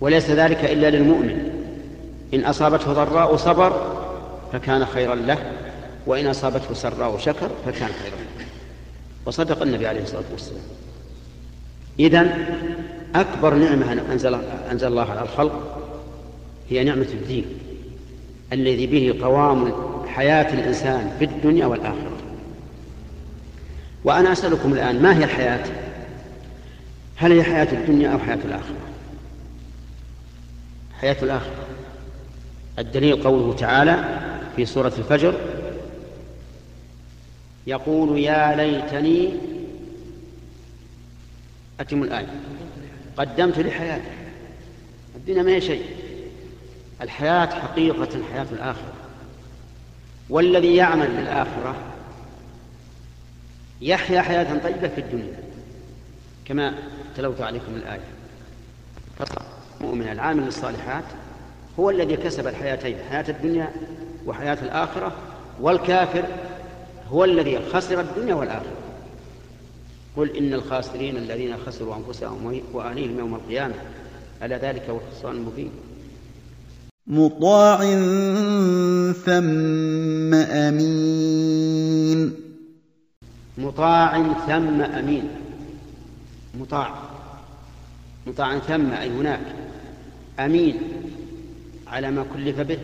[0.00, 1.50] وليس ذلك إلا للمؤمن.
[2.34, 3.93] إن أصابته ضراء صبر
[4.54, 5.52] فكان خيرا له
[6.06, 8.46] وإن أصابته سراء شكر فكان خيرا له.
[9.26, 10.62] وصدق النبي عليه الصلاة والسلام.
[12.00, 12.46] إذن
[13.14, 14.34] أكبر نعمة أنزل,
[14.70, 15.80] أنزل الله على الخلق
[16.70, 17.44] هي نعمة الدين
[18.52, 19.72] الذي به قوام
[20.06, 22.16] حياة الإنسان في الدنيا والآخرة.
[24.04, 25.66] وأنا أسألكم الآن ما هي الحياة؟
[27.16, 28.76] هل هي حياة الدنيا أو حياة الآخرة؟
[31.00, 31.64] حياة الآخرة.
[32.78, 34.20] الدليل قوله تعالى
[34.56, 35.34] في سورة الفجر
[37.66, 39.34] يقول يا ليتني
[41.80, 42.40] أتم الآية.
[43.16, 44.10] قدمت لحياتي.
[45.16, 45.84] الدنيا ما هي شيء.
[47.00, 48.92] الحياة حقيقة حياة الآخرة.
[50.30, 51.76] والذي يعمل للآخرة
[53.80, 55.38] يحيا حياة طيبة في الدنيا.
[56.44, 56.74] كما
[57.16, 58.00] تلوت عليكم الآية.
[59.80, 61.04] المؤمن العامل للصالحات
[61.80, 62.96] هو الذي كسب الحياتين.
[63.10, 63.72] حياة الدنيا
[64.26, 65.12] وحياة الآخرة
[65.60, 66.24] والكافر
[67.10, 68.76] هو الذي خسر الدنيا والآخرة.
[70.16, 73.74] قل إن الخاسرين الذين خسروا أنفسهم وأهليهم يوم القيامة
[74.42, 75.70] ألا ذلك هو الخسران المبين.
[77.06, 77.78] مطاع
[79.12, 82.34] ثم أمين.
[83.58, 85.28] مطاع ثم أمين.
[86.60, 86.94] مطاع.
[88.26, 89.40] مطاع ثم أي هناك.
[90.40, 90.78] أمين
[91.86, 92.78] على ما كلف به.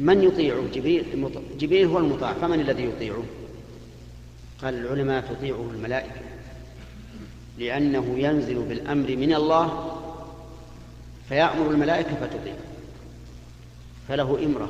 [0.00, 3.22] من يطيعه جبريل جبريل هو المطاع فمن الذي يطيعه؟
[4.62, 6.20] قال العلماء تطيعه الملائكة
[7.58, 9.92] لأنه ينزل بالأمر من الله
[11.28, 12.54] فيأمر الملائكة فتطيع
[14.08, 14.68] فله إمرة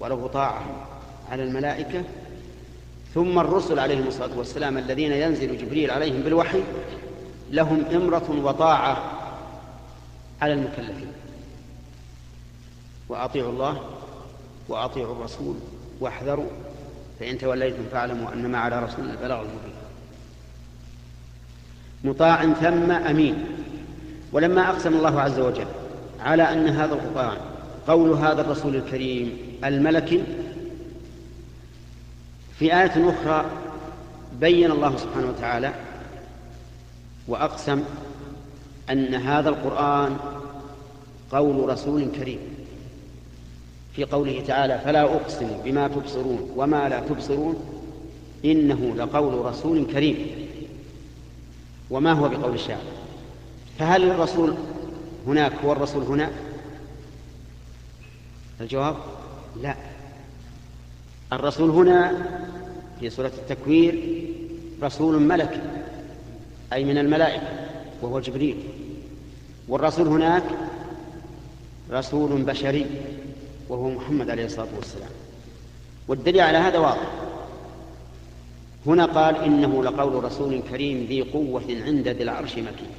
[0.00, 0.86] وله طاعة
[1.30, 2.04] على الملائكة
[3.14, 6.62] ثم الرسل عليهم الصلاة والسلام الذين ينزل جبريل عليهم بالوحي
[7.50, 9.12] لهم إمرة وطاعة
[10.42, 11.12] على المكلفين.
[13.08, 13.80] وأطيعوا الله
[14.70, 15.54] وأطيعوا الرسول
[16.00, 16.46] واحذروا
[17.20, 19.74] فإن توليتم فاعلموا أنما على رسول البلاغ المبين.
[22.04, 23.44] مطاع ثم أمين.
[24.32, 25.66] ولما أقسم الله عز وجل
[26.20, 27.36] على أن هذا القرآن
[27.88, 30.22] قول هذا الرسول الكريم الملك
[32.58, 33.44] في آية أخرى
[34.40, 35.72] بين الله سبحانه وتعالى
[37.28, 37.84] وأقسم
[38.90, 40.16] أن هذا القرآن
[41.32, 42.49] قول رسول كريم.
[43.96, 47.56] في قوله تعالى فلا أقسم بما تبصرون وما لا تبصرون
[48.44, 50.26] إنه لقول رسول كريم.
[51.90, 52.82] وما هو بقول الشاعر؟
[53.78, 54.54] فهل الرسول
[55.26, 56.30] هناك هو الرسول هنا؟
[58.60, 58.96] الجواب
[59.62, 59.76] لا.
[61.32, 62.26] الرسول هنا
[63.00, 64.24] في سورة التكوير
[64.82, 65.62] رسول ملك
[66.72, 67.48] أي من الملائكة
[68.02, 68.56] وهو جبريل.
[69.68, 70.44] والرسول هناك
[71.90, 72.86] رسول بشري.
[73.70, 75.10] وهو محمد عليه الصلاة والسلام.
[76.08, 77.10] والدليل على هذا واضح.
[78.86, 82.90] هنا قال إنه لقول رسول كريم ذي قوة عند ذي العرش مكين.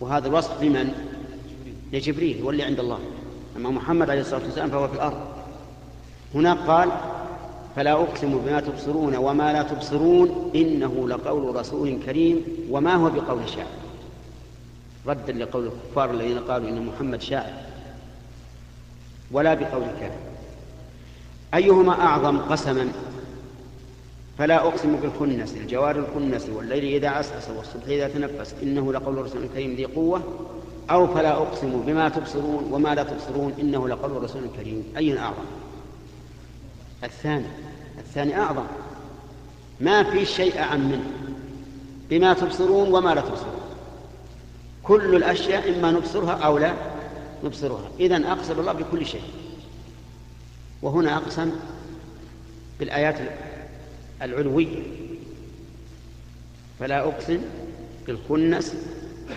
[0.00, 0.94] وهذا الوصف لمن؟
[1.92, 2.98] لجبريل واللي عند الله.
[3.56, 5.20] أما محمد عليه الصلاة والسلام فهو في الأرض.
[6.34, 6.88] هناك قال
[7.76, 13.66] فلا أقسم بما تبصرون وما لا تبصرون إنه لقول رسول كريم وما هو بقول شاعر.
[15.06, 17.69] ردا لقول الكفار الذين قالوا إن محمد شاعر.
[19.32, 20.30] ولا بقول كافر
[21.54, 22.88] أيهما أعظم قسما؟
[24.38, 29.74] فلا أقسم بالخنس الجوار الخنس والليل إذا عسعس والصبح إذا تنفس إنه لقول رسول كريم
[29.74, 30.22] ذي قوة.
[30.90, 34.84] أو فلا أقسم بما تبصرون وما لا تبصرون إنه لقول رسول كريم.
[34.96, 35.44] أي أعظم
[37.04, 37.46] الثاني.
[37.98, 38.64] الثاني أعظم.
[39.80, 41.10] ما في شيء أعم منه.
[42.10, 43.60] بما تبصرون وما لا تبصرون.
[44.82, 46.72] كل الأشياء إما نبصرها أو لا.
[47.44, 47.90] نبصرها.
[48.00, 49.22] إذا أقسم الله بكل شيء.
[50.82, 51.52] وهنا أقسم
[52.80, 53.18] بالآيات
[54.22, 54.82] العلوية.
[56.80, 57.40] فلا أقسم
[58.06, 58.74] بالكنس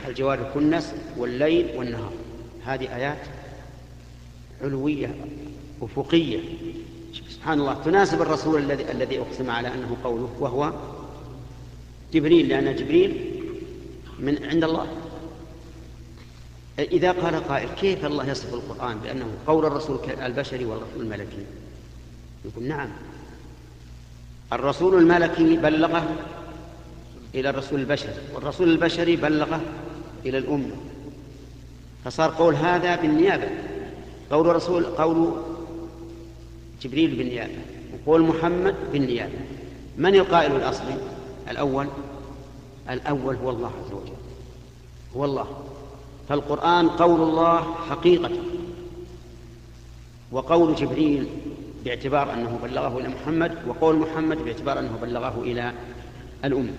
[0.08, 2.14] الجوار الكنس والليل والنهار.
[2.66, 3.20] هذه آيات
[4.62, 5.16] علوية
[5.82, 6.40] أفقية
[7.30, 7.74] سبحان الله.
[7.86, 10.74] تناسب الرسول الذي الذي أقسم على أنه قوله وهو
[12.14, 13.42] جبريل لأن جبريل
[14.20, 14.88] من عند الله.
[16.80, 21.46] إذا قال قائل كيف الله يصف القرآن بأنه قول الرسول البشري والرسول الملكي؟
[22.46, 22.90] يقول نعم.
[24.54, 26.16] الرسول الملكي بلغه
[27.36, 29.62] إلى الرسول البشري والرسول البشري بلغه
[30.26, 30.76] إلى الأمة.
[32.06, 33.50] فصار قول هذا بالنيابة.
[34.32, 35.34] قول رسول قول
[36.82, 37.58] جبريل بالنيابة
[37.94, 39.40] وقول محمد بالنيابة.
[39.98, 40.98] من القائل الأصلي؟
[41.50, 41.88] الأول.
[42.90, 44.14] الأول هو الله عز وجل.
[45.16, 45.73] هو الله.
[46.30, 48.32] فالقرآن قول الله حقيقة
[50.32, 51.28] وقول جبريل
[51.86, 55.74] باعتبار أنه بلغه إلى محمد وقول محمد باعتبار أنه بلغه إلى
[56.46, 56.74] الأمة.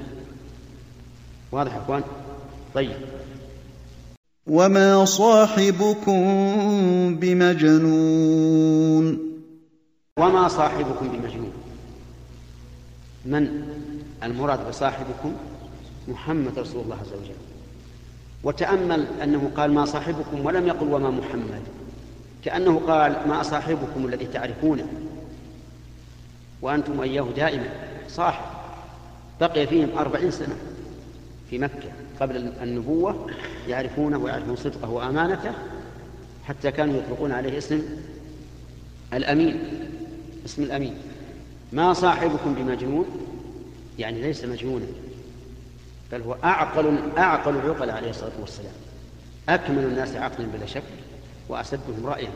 [1.52, 2.02] واضح أخوان؟
[2.74, 2.96] طيب.
[4.46, 6.20] وما صاحبكم
[7.16, 9.18] بمجنون.
[10.18, 11.52] وما صاحبكم بمجنون.
[13.24, 13.62] من
[14.22, 15.32] المراد بصاحبكم؟
[16.08, 17.53] محمد رسول الله عز وجل.
[18.44, 21.62] وتأمل أنه قال ما صاحبكم ولم يقل وما محمد.
[22.44, 24.86] كأنه قال ما صاحبكم الذي تعرفونه.
[26.62, 27.68] وأنتم إياه دائما.
[28.08, 28.44] صاحب
[29.40, 30.56] بقي فيهم أربعين سنة
[31.50, 31.88] في مكة
[32.20, 33.30] قبل النبوة
[33.68, 35.52] يعرفونه ويعرفون صدقه وأمانته
[36.44, 37.82] حتى كانوا يطلقون عليه اسم
[39.14, 39.62] الأمين.
[40.46, 40.94] اسم الأمين.
[41.72, 43.06] ما صاحبكم بمجنون
[43.98, 44.86] يعني ليس مجنونا.
[46.12, 48.72] بل هو أعقل أعقل العقل عليه الصلاة والسلام.
[49.48, 50.82] أكمل الناس عقلا بلا شك
[51.48, 52.30] وأسدهم رأيا.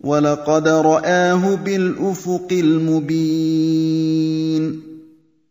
[0.00, 3.94] ولقد رآه بالأفق المبين.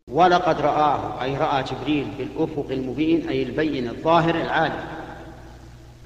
[0.08, 4.84] ولقد رآه أي رأى جبريل بالأفق المبين أي البين الظاهر العالي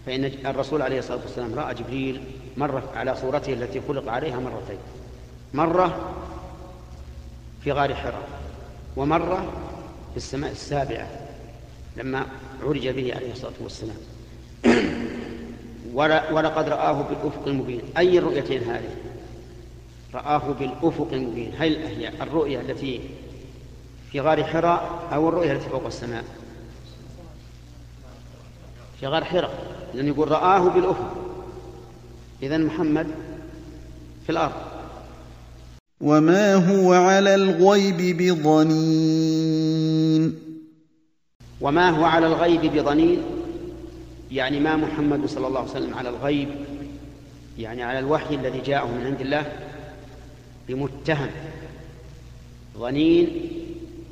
[0.06, 2.20] فإن الرسول عليه الصلاة والسلام رأى جبريل
[2.56, 4.78] مرة على صورته التي خلق عليها مرتين.
[5.54, 6.14] مرة
[7.64, 8.28] في غار حراء
[8.96, 9.52] ومرة
[10.10, 11.27] في السماء السابعة.
[11.98, 12.26] لما
[12.62, 13.96] عرج به عليه الصلاة والسلام.
[16.32, 17.80] ولقد رآه بالأفق المبين.
[17.98, 18.94] أي الرؤيتين هذه؟
[20.14, 21.52] رآه بالأفق المبين.
[21.58, 23.00] هل هي الرؤية التي
[24.12, 26.24] في غار حراء أو الرؤية التي فوق السماء؟
[29.00, 29.54] في غار حراء.
[29.94, 31.14] لأن يقول رآه بالأفق.
[32.42, 33.06] إذا محمد
[34.26, 34.52] في الأرض.
[36.00, 39.47] وما هو على الغيب بضنين.
[41.60, 43.22] وما هو على الغيب بضنين؟
[44.30, 46.48] يعني ما محمد صلى الله عليه وسلم على الغيب
[47.58, 49.52] يعني على الوحي الذي جاءه من عند الله؟
[50.68, 51.30] بمتهم.
[52.78, 53.50] ظنين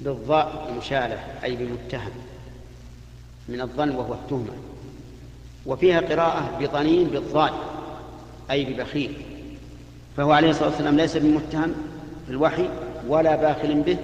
[0.01, 2.13] بالضاء المشالة أي بمتهم.
[3.49, 4.53] من الظن وهو التهمة.
[5.67, 7.53] وفيها قراءة بضنين بالضاد
[8.51, 9.13] أي ببخيل.
[10.17, 11.75] فهو عليه الصلاة والسلام ليس بمتهم
[12.27, 12.69] في الوحي
[13.09, 13.97] ولا باخل به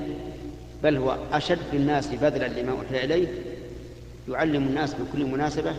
[0.82, 3.28] بل هو أشد الناس بذلا لما أوحي إليه
[4.28, 5.74] يعلم الناس بكل مناسبة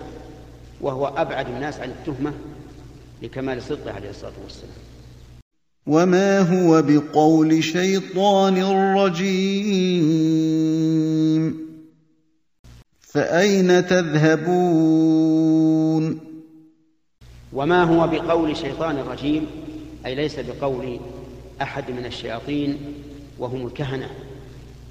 [0.81, 2.33] وهو أبعد الناس عن التهمة
[3.21, 4.73] لكمال صدقه عليه الصلاة والسلام.
[5.87, 8.63] وما هو بقول شيطان
[8.97, 10.03] رجيم
[13.01, 15.33] فأين تذهبون؟
[17.53, 19.45] وما هو بقول شيطان رجيم
[20.05, 20.99] أي ليس بقول
[21.61, 22.77] أحد من الشياطين
[23.39, 24.09] وهم الكهنة.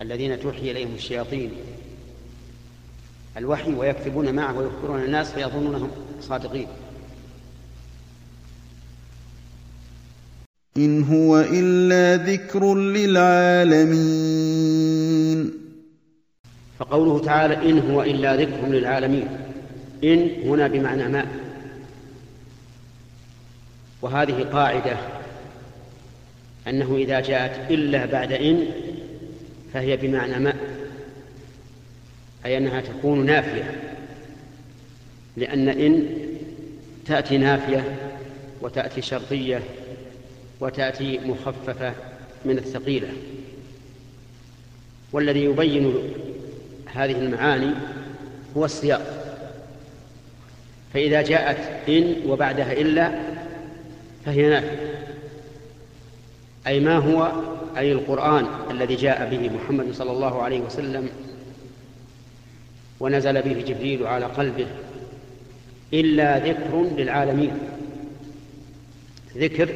[0.02, 1.50] الذين توحي إليهم الشياطين
[3.36, 5.90] الوحي ويكتبون معه ويذكرون الناس فيظنونهم
[6.20, 6.66] صادقين.
[10.76, 13.92] إن هو إلا ذكر للعالمين.
[16.78, 19.28] فقوله تعالى إن هو إلا ذكر للعالمين.
[20.04, 21.26] إن هنا بمعنى ما.
[24.02, 24.96] وهذه قاعدة
[26.68, 28.66] أنه إذا جاءت إلا بعد إن
[29.72, 30.54] فهي بمعنى ما؟
[32.46, 33.80] أي أنها تكون نافية.
[35.36, 36.06] لأن إن
[37.06, 37.84] تأتي نافية
[38.60, 39.62] وتأتي شرطية
[40.60, 41.94] وتأتي مخففة
[42.44, 43.08] من الثقيلة.
[45.12, 45.94] والذي يبين
[46.86, 47.74] هذه المعاني
[48.56, 49.22] هو السياق.
[50.94, 53.12] فإذا جاءت إن وبعدها إلا
[54.26, 54.92] فهي نافية.
[56.66, 57.32] أي ما هو
[57.78, 61.08] أي القرآن الذي جاء به محمد صلى الله عليه وسلم
[63.00, 64.66] ونزل به جبريل على قلبه
[65.94, 67.52] إلا ذكر للعالمين.
[69.36, 69.68] ذكر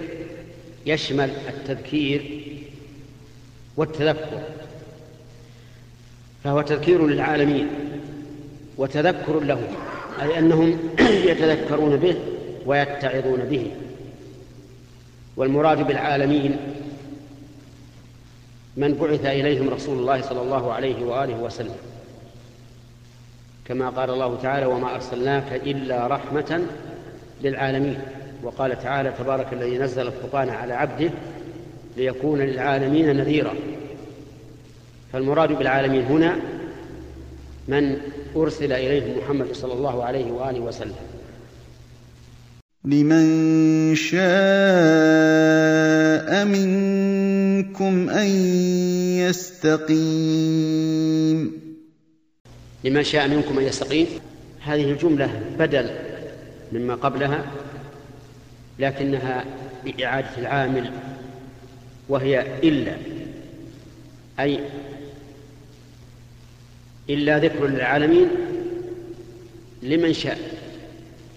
[0.86, 2.42] يشمل التذكير
[3.76, 4.42] والتذكر
[6.44, 7.68] فهو تذكير للعالمين
[8.76, 9.66] وتذكر لهم
[10.22, 10.78] أي أنهم
[11.30, 12.16] يتذكرون به
[12.66, 13.70] ويتعظون به.
[15.36, 16.56] والمراد بالعالمين
[18.76, 21.76] من بعث إليهم رسول الله صلى الله عليه وآله وسلم.
[23.64, 26.66] كما قال الله تعالى وما أرسلناك إلا رحمة
[27.42, 27.98] للعالمين.
[28.42, 31.10] وقال تعالى تبارك الذي نزل الفرقان على عبده
[31.96, 33.54] ليكون للعالمين نذيرا.
[35.12, 36.36] فالمراد بالعالمين هنا
[37.68, 37.96] من
[38.36, 40.96] أرسل إليهم محمد صلى الله عليه وآله وسلم.
[42.84, 44.85] لمن شاء
[49.56, 51.40] يستقيم.
[52.84, 54.06] لمن شاء منكم أن يستقيم.
[54.60, 55.90] هذه الجملة بدل
[56.72, 57.46] مما قبلها
[58.78, 59.44] لكنها
[59.84, 60.90] بإعادة العامل
[62.08, 62.96] وهي إلا
[64.40, 64.60] أي
[67.10, 68.28] إلا ذكر للعالمين
[69.82, 70.38] لمن شاء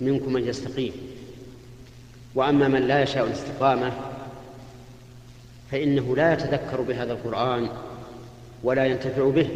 [0.02, 0.94] منكم أن يستقيم.
[2.36, 3.92] وأما من لا يشاء الاستقامة
[5.72, 7.70] فإنه لا يتذكر بهذا القرآن
[8.64, 9.50] ولا ينتفع به.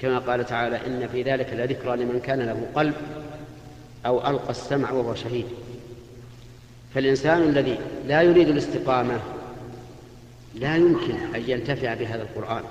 [0.00, 2.94] كما قال تعالى إن في ذلك لذكرى لمن كان له قلب
[4.06, 5.46] أو ألقى السمع وهو شهيد.
[6.94, 7.78] فالإنسان الذي
[8.08, 9.20] لا يريد الاستقامة
[10.54, 12.62] لا يمكن أن ينتفع بهذا القرآن.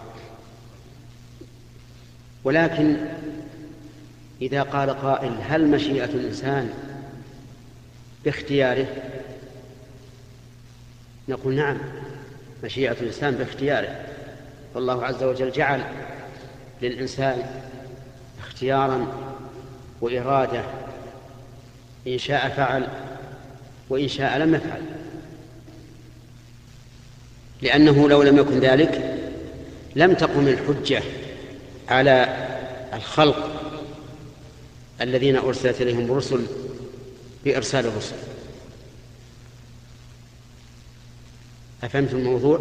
[2.44, 2.96] ولكن
[4.42, 6.74] إذا قال قائل هل مشيئة الإنسان
[8.26, 8.88] باختياره؟
[11.30, 11.78] نقول نعم
[12.64, 14.11] مشيئة الإنسان باختياره.
[14.74, 15.84] فالله عز وجل جعل
[16.82, 17.64] للإنسان
[18.40, 19.08] اختيارا
[20.02, 20.64] وإرادة
[22.08, 22.88] إن شاء فعل
[23.90, 24.82] وإن شاء لم يفعل
[27.62, 29.18] لأنه لو لم يكن ذلك
[29.96, 31.04] لم تقم الحجة
[31.90, 32.48] على
[32.94, 33.62] الخلق
[35.02, 36.46] الذين أرسلت إليهم الرسل
[37.46, 38.16] بإرسال الرسل
[41.84, 42.60] أفهمت الموضوع؟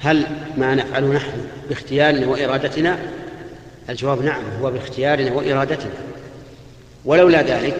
[0.00, 0.26] هل
[0.56, 2.98] ما نفعله نحن باختيارنا وإرادتنا؟
[3.90, 5.92] الجواب نعم هو باختيارنا وإرادتنا.
[7.04, 7.76] ولولا ذلك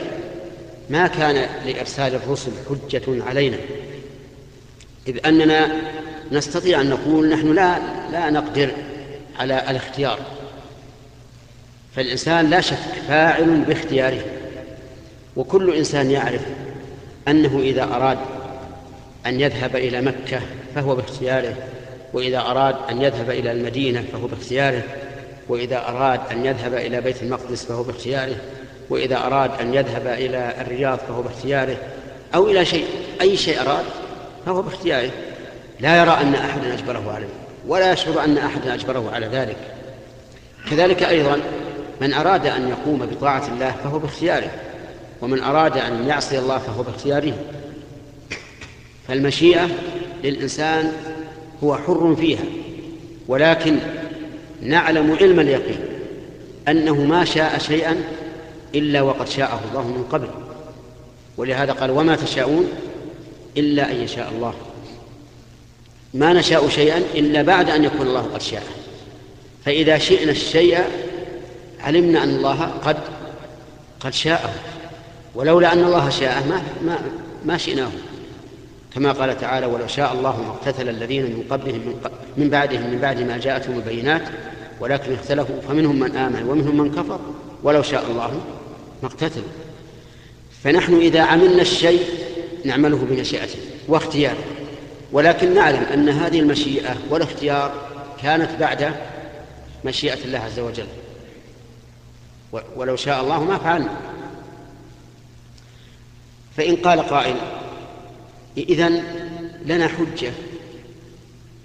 [0.90, 3.56] ما كان لإرسال الرسل حجة علينا.
[5.08, 5.68] إذ أننا
[6.32, 7.78] نستطيع أن نقول نحن لا
[8.12, 8.70] لا نقدر
[9.38, 10.18] على الاختيار.
[11.96, 12.76] فالإنسان لا شك
[13.08, 14.24] فاعل باختياره.
[15.36, 16.42] وكل إنسان يعرف
[17.28, 18.18] أنه إذا أراد
[19.26, 20.40] أن يذهب إلى مكة
[20.74, 21.56] فهو باختياره.
[22.16, 24.82] وإذا أراد أن يذهب إلى المدينة فهو باختياره
[25.48, 28.36] وإذا أراد أن يذهب إلى بيت المقدس فهو باختياره
[28.90, 31.76] وإذا أراد أن يذهب إلى الرياض فهو باختياره
[32.34, 32.84] أو إلى شيء
[33.20, 33.84] أي شيء أراد
[34.46, 35.10] فهو باختياره.
[35.80, 37.28] لا يرى أن أحدا أجبره عليه
[37.66, 39.56] ولا يشعر أن أحدا أجبره على ذلك.
[40.70, 41.40] كذلك أيضا
[42.00, 44.50] من أراد أن يقوم بطاعة الله فهو باختياره
[45.22, 47.34] ومن أراد أن يعصي الله فهو باختياره.
[49.08, 49.68] فالمشيئة
[50.24, 50.92] للإنسان
[51.64, 52.44] هو حر فيها
[53.28, 53.78] ولكن
[54.62, 55.78] نعلم علم اليقين
[56.68, 58.02] أنه ما شاء شيئا
[58.74, 60.28] إلا وقد شاءه الله من قبل.
[61.36, 62.68] ولهذا قال وما تشاءون
[63.57, 64.54] إلا أن يشاء الله.
[66.14, 68.62] ما نشاء شيئا إلا بعد أن يكون الله قد شاء
[69.64, 70.78] فإذا شئنا الشيء
[71.80, 72.96] علمنا أن الله قد
[74.00, 74.54] قد شاءه.
[75.34, 76.98] ولولا أن الله شاءه ما ما
[77.44, 77.90] ما شئناه.
[78.97, 82.99] كما قال تعالى ولو شاء الله ما اقتتل الذين من قبلهم من, من بعدهم من
[82.99, 84.22] بعد ما جاءتهم البينات
[84.80, 87.20] ولكن اختلفوا فمنهم من آمن ومنهم من كفر.
[87.62, 88.40] ولو شاء الله
[89.03, 89.47] ما اقتتلوا
[90.64, 92.03] فنحن إذا عملنا الشيء
[92.64, 94.36] نعمله بمشيئته واختيار
[95.12, 97.72] ولكن نعلم أن هذه المشيئة والاختيار
[98.22, 98.94] كانت بعد
[99.84, 100.86] مشيئة الله عز وجل.
[102.76, 103.97] ولو شاء الله ما فعلنا.
[106.57, 107.36] فإن قال قائل
[108.62, 109.02] إذن
[109.64, 110.32] لنا حجة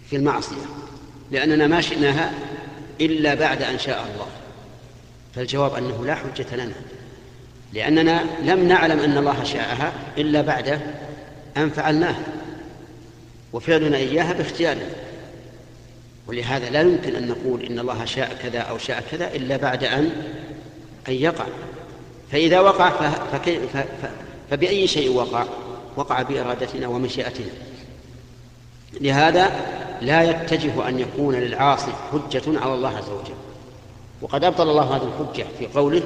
[0.09, 0.65] في المعصية
[1.31, 2.33] لأننا ما شئناها
[3.01, 4.27] إلا بعد أن شاء الله.
[5.35, 6.73] فالجواب أنه لا حجة لنا
[7.73, 10.79] لأننا لم نعلم أن الله شاءها إلا بعد
[11.57, 12.23] أن فعلناها
[13.53, 14.89] وفعلنا إياها باختيارنا.
[16.27, 20.11] ولهذا لا يمكن أن نقول إن الله شاء كذا أو شاء كذا إلا بعد أن
[21.07, 21.45] أن يقع.
[22.31, 23.11] فإذا وقع
[24.49, 25.45] فبأي شيء وقع؟
[25.95, 27.51] وقع بإرادتنا ومشيئتنا.
[29.01, 29.51] لهذا
[30.01, 33.33] لا يتجه أن يكون للعاصي حجة على الله عز وجل.
[34.21, 36.01] وقد أبطل الله هذه الحجة في قوله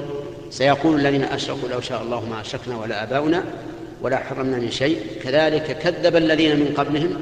[0.50, 3.44] سيقول الذين أشركوا لو شاء الله ما أشركنا ولا آباؤنا
[4.02, 5.00] ولا حرمنا من شيء.
[5.22, 7.20] كذلك كذب الذين من قبلهم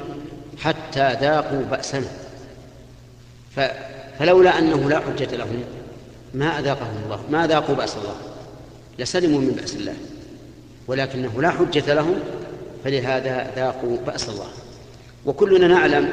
[0.59, 2.09] حتى ذاقوا بأسنا.
[4.19, 5.65] فلولا أنه لا حجة لهم
[6.35, 8.17] ما أذاقهم الله ما ذاقوا بأس الله.
[8.99, 9.95] لسلموا من بأس الله.
[10.87, 12.15] ولكنه لا حجة لهم
[12.85, 14.49] فلهذا ذاقوا بأس الله.
[15.27, 16.09] وكلنا نعلم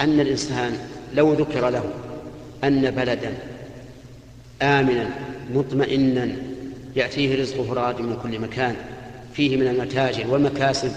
[0.00, 0.78] أن الإنسان
[1.14, 1.84] لو ذكر له
[2.64, 3.34] أن بلدا
[4.62, 5.10] آمنا
[5.54, 6.28] مطمئنا
[6.96, 8.76] يأتيه رزقه راد من كل مكان
[9.34, 10.92] فيه من المتاجر والمكاسب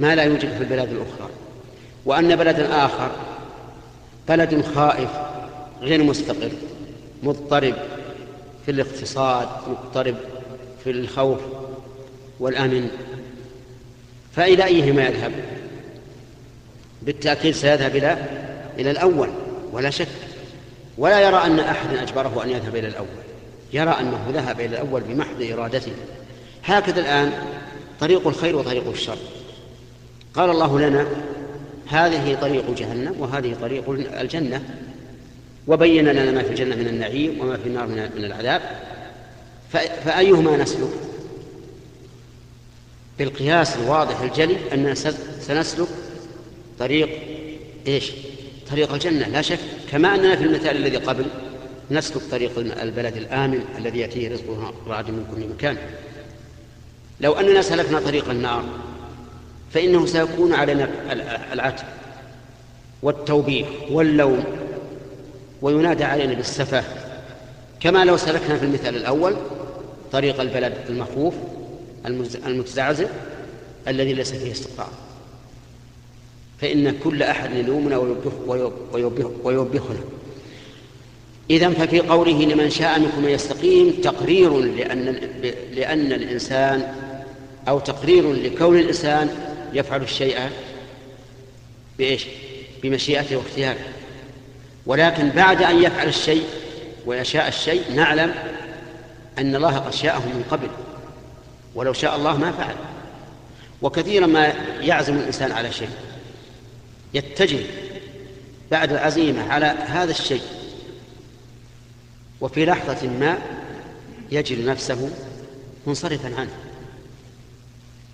[0.00, 1.30] ما لا يوجد في البلاد الأخرى.
[2.04, 3.10] وأن بلدا آخر
[4.28, 5.10] بلد خائف
[5.82, 6.50] غير مستقر
[7.22, 7.74] مضطرب
[8.66, 10.14] في الاقتصاد مضطرب
[10.84, 11.38] في الخوف
[12.40, 12.90] والأمن.
[14.32, 15.32] فإلى أيهما يذهب؟
[17.02, 18.18] بالتأكيد سيذهب إلى
[18.78, 19.28] إلى الأول
[19.72, 20.08] ولا شك.
[20.98, 23.06] ولا يرى أن أحدا أجبره أن يذهب إلى الأول.
[23.72, 25.92] يرى أنه ذهب إلى الأول بمحض إرادته.
[26.64, 27.32] هكذا الآن
[28.00, 29.18] طريق الخير وطريق الشر.
[30.34, 31.06] قال الله لنا
[31.88, 34.62] هذه طريق جهنم وهذه طريق الجنة.
[35.66, 38.62] وبين لنا ما في الجنة من النعيم وما في النار من العذاب.
[40.04, 41.09] فأيهما نسلك؟
[43.20, 44.94] بالقياس الواضح الجلي أننا
[45.40, 45.88] سنسلك
[46.78, 47.08] طريق
[47.86, 48.12] إيش؟
[48.70, 49.58] طريق الجنة لا شك
[49.90, 51.26] كما أننا في المثال الذي قبل
[51.90, 55.76] نسلك طريق البلد الآمن الذي يأتيه رزقه رعد من كل مكان.
[57.20, 58.64] لو أننا سلكنا طريق النار
[59.74, 60.88] فإنه سيكون علينا
[61.52, 61.84] العتب
[63.02, 64.44] والتوبيخ واللوم
[65.62, 66.84] وينادى علينا بالسفة.
[67.80, 69.36] كما لو سلكنا في المثال الأول
[70.12, 71.34] طريق البلد المخوف
[72.46, 73.06] المتزعزع
[73.88, 74.92] الذي ليس فيه استقرار.
[76.60, 77.96] فإن كل أحد يلومنا
[78.92, 80.00] ويوبخ ويوبخنا.
[81.50, 85.04] إذا ففي قوله لمن شاء منكم أن يستقيم تقرير لأن
[85.74, 86.94] لأن الإنسان
[87.68, 89.30] أو تقرير لكون الإنسان
[89.72, 90.38] يفعل الشيء
[91.98, 92.26] بإيش؟
[92.82, 93.80] بمشيئته واختياره.
[94.86, 96.44] ولكن بعد أن يفعل الشيء
[97.06, 98.34] ويشاء الشيء نعلم
[99.38, 100.68] أن الله قد شاءه من قبل.
[101.74, 102.74] ولو شاء الله ما فعل.
[103.82, 104.46] وكثيرا ما
[104.80, 105.90] يعزم الإنسان على شيء.
[107.14, 107.60] يتجه
[108.70, 110.42] بعد العزيمة على هذا الشيء.
[112.40, 113.38] وفي لحظة ما
[114.32, 115.10] يجد نفسه
[115.86, 116.50] منصرفا عنه.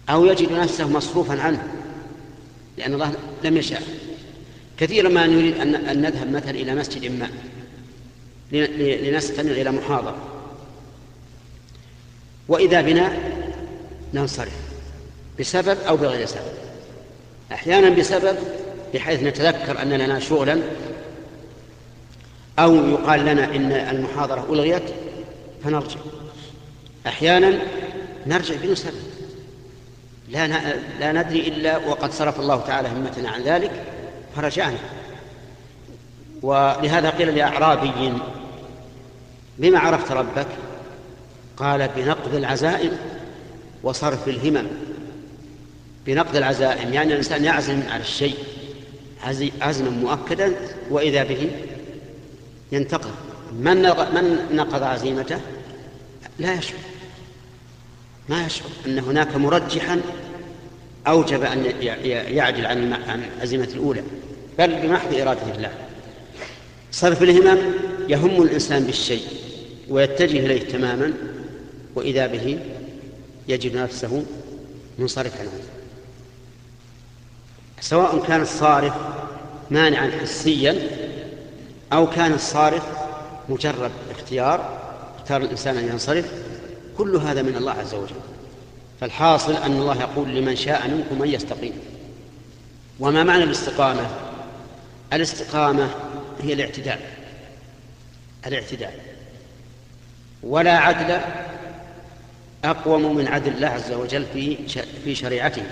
[0.09, 1.63] أو يجد نفسه مصروفا عنه.
[2.79, 3.83] لأن الله لم يشاء.
[4.79, 7.29] كثيرا ما نريد أن نذهب مثلا إلى مسجد ما.
[8.79, 10.17] لنستمع إلى محاضرة.
[12.49, 13.26] وإذا بنا
[14.15, 14.53] ننصرف
[15.41, 16.41] بسبب أو بغير سبب.
[17.53, 18.37] أحيانا بسبب
[18.95, 20.63] بحيث نتذكر أن لنا شغلا
[22.59, 24.83] أو يقال لنا إن المحاضرة ألغيت
[25.65, 26.01] فنرجع.
[27.07, 27.59] أحيانا
[28.27, 28.95] نرجع بدون سبب.
[30.29, 30.47] لا
[31.01, 33.71] لا ندري إلا وقد صرف الله تعالى همتنا عن ذلك
[34.37, 34.79] فرجعنا.
[36.43, 38.13] ولهذا قيل لأعرابي
[39.59, 40.47] بما عرفت ربك؟
[41.57, 42.99] قال بنقض العزائم.
[43.87, 44.66] وصرف الهمم
[46.07, 48.34] بنقض العزائم يعني الإنسان يعزم على الشيء
[49.61, 50.55] عزما مؤكدا
[50.91, 51.51] وإذا به
[52.72, 53.11] ينتقض
[53.53, 53.82] من
[54.14, 55.41] من نقض عزيمته؟
[56.39, 56.78] لا يشعر.
[58.28, 60.01] ما يشعر أن هناك مرجحا
[61.07, 61.64] أوجب أن
[62.37, 64.03] يعدل عن العزيمة الأولى
[64.59, 65.72] بل بمحض إرادة الله.
[66.93, 67.59] صرف الهمم
[68.09, 69.26] يهم الإنسان بالشيء
[69.89, 71.12] ويتجه إليه تماما
[71.95, 72.59] وإذا به
[73.49, 74.25] يجد نفسه
[74.99, 75.51] منصرفا عنه.
[77.81, 78.95] سواء كان الصارف
[79.71, 80.89] مانعا حسيا
[81.93, 82.83] أو كان الصارف
[83.49, 84.79] مجرد اختيار
[85.19, 86.33] اختار الإنسان أن ينصرف
[86.99, 88.17] كل هذا من الله عز وجل.
[89.01, 91.73] فالحاصل أن الله يقول لمن شاء منكم أن يستقيم.
[93.01, 94.11] وما معنى الاستقامة؟
[95.13, 95.91] الاستقامة
[96.43, 96.99] هي الاعتدال
[98.47, 98.93] الاعتدال
[100.43, 101.21] ولا عدل
[102.67, 104.57] أقوم من عدل الله عز وجل في
[105.05, 105.62] في شريعته.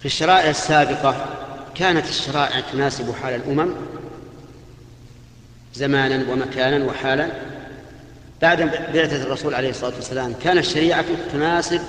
[0.00, 1.26] في الشرائع السابقة
[1.74, 3.74] كانت الشرائع تناسب حال الأمم
[5.74, 7.28] زمانا ومكانا وحالا.
[8.42, 8.62] بعد
[8.94, 11.80] بعثة الرسول عليه الصلاة والسلام كانت الشريعة تناسب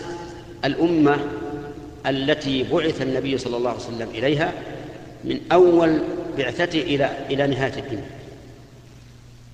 [0.65, 1.19] الأمة
[2.05, 4.51] التي بعث النبي صلى الله عليه وسلم إليها
[5.23, 6.01] من أول
[6.37, 8.03] بعثته إلى إلى نهاية الدين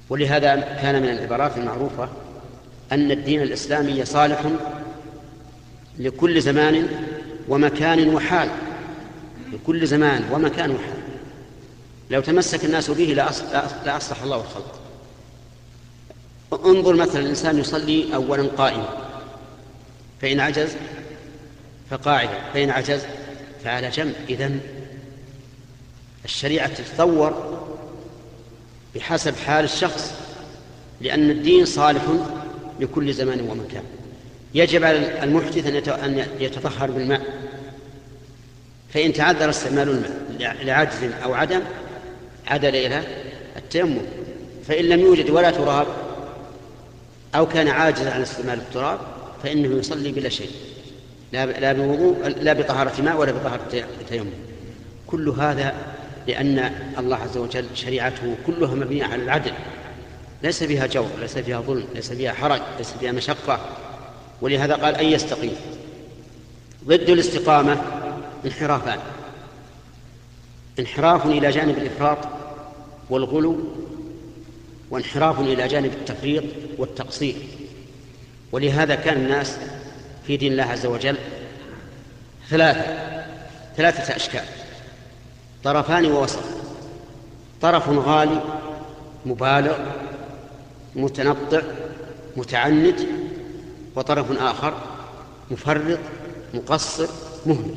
[0.10, 2.10] ولهذا كان من العبارات المعروفة
[2.92, 4.42] أن الدين الإسلامي صالح
[6.00, 6.88] لكل زمان
[7.48, 8.50] ومكان وحال.
[9.54, 10.94] لكل زمان ومكان وحال.
[12.10, 13.04] لو تمسك الناس به
[13.86, 14.80] لأصلح الله الخلق.
[16.66, 19.08] انظر مثلا الإنسان يصلي أولا قائما.
[20.22, 20.76] فإن عجز
[21.90, 22.40] فقاعدا.
[22.54, 23.02] فإن عجز
[23.64, 24.16] فعلى جنب.
[24.30, 24.60] إذن
[26.26, 27.60] الشريعة تتطور
[28.96, 30.14] بحسب حال الشخص
[31.02, 32.04] لأن الدين صالح
[32.80, 33.84] لكل زمان ومكان.
[34.54, 37.22] يجب على المحدث أن يتطهر بالماء.
[38.94, 41.62] فإن تعذر استعمال الماء لعجز أو عدم
[42.48, 43.04] عدل إلى
[43.58, 44.02] التيمم.
[44.68, 45.88] فإن لم يوجد ولا تراب
[47.36, 49.00] أو كان عاجزا عن استعمال التراب
[49.44, 50.52] فإنه يصلي بلا شيء.
[51.34, 54.30] لا لا بوضوء لا بطهارة ماء ولا بطهارة تيمم.
[55.08, 55.74] كل هذا
[56.28, 59.52] لأن الله عز وجل شريعته كلها مبنية على العدل.
[60.44, 63.60] ليس فيها جور ليس فيها ظلم ليس فيها حرج ليس فيها مشقة.
[64.42, 65.56] ولهذا قال أن يستقيم.
[66.86, 67.82] ضد الاستقامة
[68.46, 69.00] انحرافان.
[70.80, 72.18] انحراف إلى جانب الإفراط
[73.10, 73.58] والغلو
[74.92, 76.44] وانحراف إلى جانب التفريط
[76.78, 77.36] والتقصير.
[78.52, 79.58] ولهذا كان الناس
[80.28, 81.18] في دين الله عز وجل
[82.50, 83.10] ثلاثة
[83.78, 84.44] ثلاثة أشكال.
[85.64, 86.44] طرفان ووسط.
[87.62, 88.42] طرف غالي
[89.26, 89.78] مبالغ
[90.96, 91.62] متنطع
[92.38, 93.00] متعنت
[93.96, 94.74] وطرف آخر
[95.52, 96.00] مفرط
[96.54, 97.08] مقصر
[97.46, 97.76] مهمل.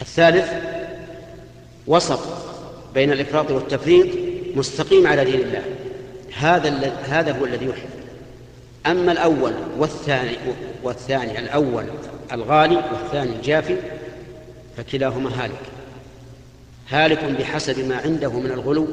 [0.00, 0.52] الثالث
[1.86, 2.20] وسط
[2.94, 4.06] بين الإفراط والتفريط
[4.56, 5.62] مستقيم على دين الله.
[6.36, 7.88] هذا هذا هو الذي يحب.
[8.86, 10.36] أما الأول والثاني
[10.82, 11.84] والثاني الأول
[12.32, 13.76] الغالي والثاني الجافي
[14.76, 15.62] فكلاهما هالك.
[16.88, 18.88] هالك بحسب ما عنده من الغلو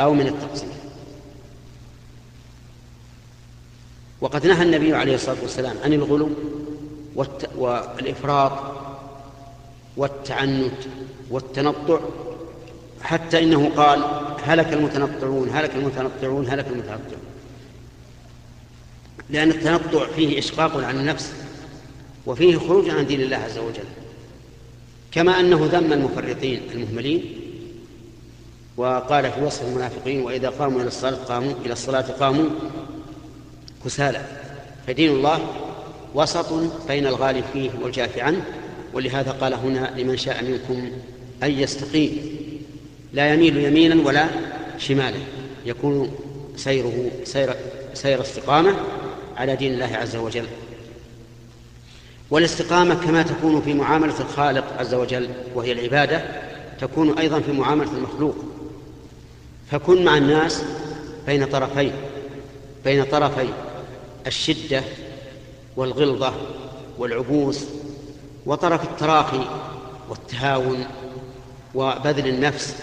[0.00, 0.83] أو من التقصير.
[4.24, 6.30] وقد نهى النبي عليه الصلاة والسلام عن الغلو
[7.56, 8.52] والإفراط
[9.96, 10.74] والتعنت
[11.30, 12.00] والتنطع
[13.02, 14.04] حتى إنه قال
[14.44, 17.22] هلك المتنطعون هلك المتنطعون هلك المتنطعون.
[19.30, 21.32] لأن التنطع فيه إشقاق عن النفس
[22.26, 23.88] وفيه خروج عن دين الله عز وجل.
[25.12, 27.40] كما أنه ذم المفرطين المهملين
[28.76, 32.48] وقال في وصف المنافقين وإذا قاموا إلى الصلاة قاموا إلى الصلاة قاموا.
[33.84, 34.20] كسالى
[34.86, 35.40] فدين الله
[36.14, 36.52] وسط
[36.88, 38.44] بين الغالي فيه والجاف عنه
[38.92, 40.90] ولهذا قال هنا لمن شاء منكم
[41.42, 42.36] أن يستقيم.
[43.12, 44.26] لا يميل يمينا ولا
[44.78, 45.18] شمالا
[45.66, 46.14] يكون
[46.56, 47.54] سيره سير,
[47.94, 48.74] سير استقامة
[49.36, 50.46] على دين الله عز وجل.
[52.30, 56.22] والاستقامة كما تكون في معاملة الخالق عز وجل وهي العبادة
[56.80, 58.36] تكون أيضا في معاملة المخلوق.
[59.70, 60.62] فكن مع الناس
[61.26, 61.92] بين طرفين
[62.84, 63.48] بين طرفي
[64.26, 64.82] الشدة
[65.76, 66.32] والغلظة
[66.98, 67.64] والعبوس
[68.46, 69.44] وطرف التراخي
[70.08, 70.84] والتهاون
[71.74, 72.76] وبذل النفس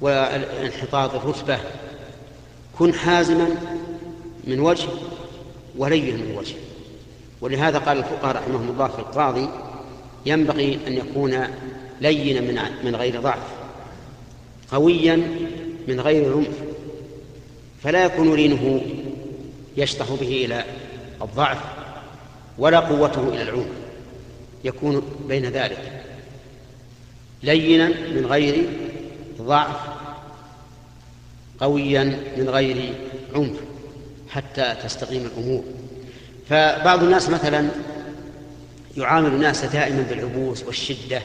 [0.00, 1.58] وانحطاط الرتبة
[2.78, 3.48] كن حازما
[4.44, 4.88] من وجه
[5.76, 6.54] ولين من وجه.
[7.40, 9.48] ولهذا قال الفقهاء رحمهم الله في القاضي
[10.26, 11.46] ينبغي أن يكون
[12.00, 13.42] لينا من من غير ضعف
[14.72, 15.16] قويا
[15.88, 16.58] من غير عنف
[17.82, 18.80] فلا يكون لينه
[19.76, 20.64] يشطح به إلى
[21.22, 21.58] الضعف
[22.58, 23.66] ولا قوته إلى العنف.
[24.64, 26.02] يكون بين ذلك
[27.42, 28.68] لينا من غير
[29.40, 29.76] ضعف
[31.60, 32.04] قويا
[32.36, 32.94] من غير
[33.34, 33.56] عنف
[34.28, 35.64] حتى تستقيم الأمور.
[36.48, 37.68] فبعض الناس مثلا
[38.96, 41.22] يعامل الناس دائما بالعبوس والشدة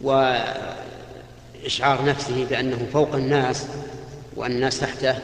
[0.00, 3.66] وإشعار نفسه بأنه فوق الناس
[4.36, 5.18] وأن الناس تحته.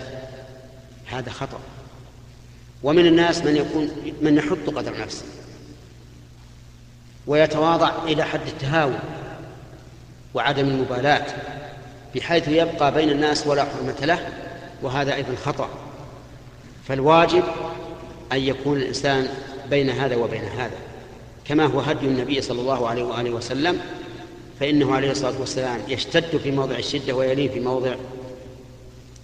[1.06, 1.58] هذا خطأ.
[2.86, 3.90] ومن الناس من يكون
[4.22, 5.24] من يحط قدر نفسه
[7.26, 8.98] ويتواضع إلى حد التهاون
[10.34, 11.26] وعدم المبالاة
[12.14, 14.28] بحيث يبقى بين الناس ولا حرمة له
[14.82, 15.68] وهذا أيضا خطأ.
[16.88, 17.42] فالواجب
[18.32, 19.28] أن يكون الإنسان
[19.70, 20.76] بين هذا وبين هذا.
[21.44, 23.80] كما هو هدي النبي صلى الله عليه وآله وسلم
[24.60, 27.94] فإنه عليه الصلاة والسلام يشتد في موضع الشدة ويلين في موضع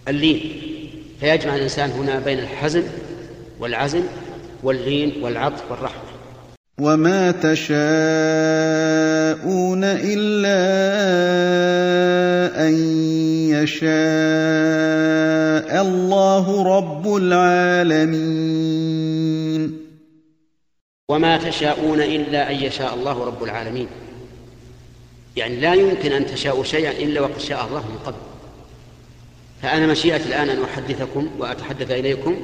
[0.08, 0.62] اللين.
[1.20, 2.82] فيجمع الإنسان هنا بين الحزم
[3.62, 4.02] والعزم
[4.62, 6.02] واللين والعطف والرحمة.
[6.80, 7.74] وما تشاءون
[9.84, 10.62] إلا
[12.68, 12.74] أن
[13.54, 13.92] يشاء
[15.82, 18.52] الله رب العالمين.
[21.08, 23.86] وما تشاءون إلا أن يشاء الله رب العالمين.
[25.36, 28.16] يعني لا يمكن أن تشاءوا شيئا إلا وقد شاء الله من قبل.
[29.62, 32.36] فأنا مشيئتي الآن أن أحدثكم وأتحدث إليكم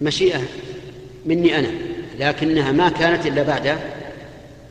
[0.00, 0.42] مشيئة
[1.26, 1.70] مني أنا
[2.18, 3.78] لكنها ما كانت إلا بعد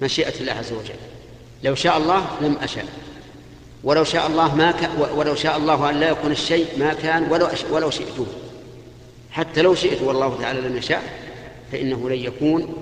[0.02, 0.96] مشيئة الله عز وجل.
[1.64, 2.86] لو شاء الله لم أشاء.
[3.84, 4.90] ولو شاء الله ما ك...
[5.16, 7.64] ولو شاء الله أن لا يكون الشيء ما كان ولو أش...
[7.72, 8.26] ولو شئته.
[9.32, 11.04] حتى لو شئت والله تعالى لم يشاء
[11.72, 12.74] فإنه لن يكون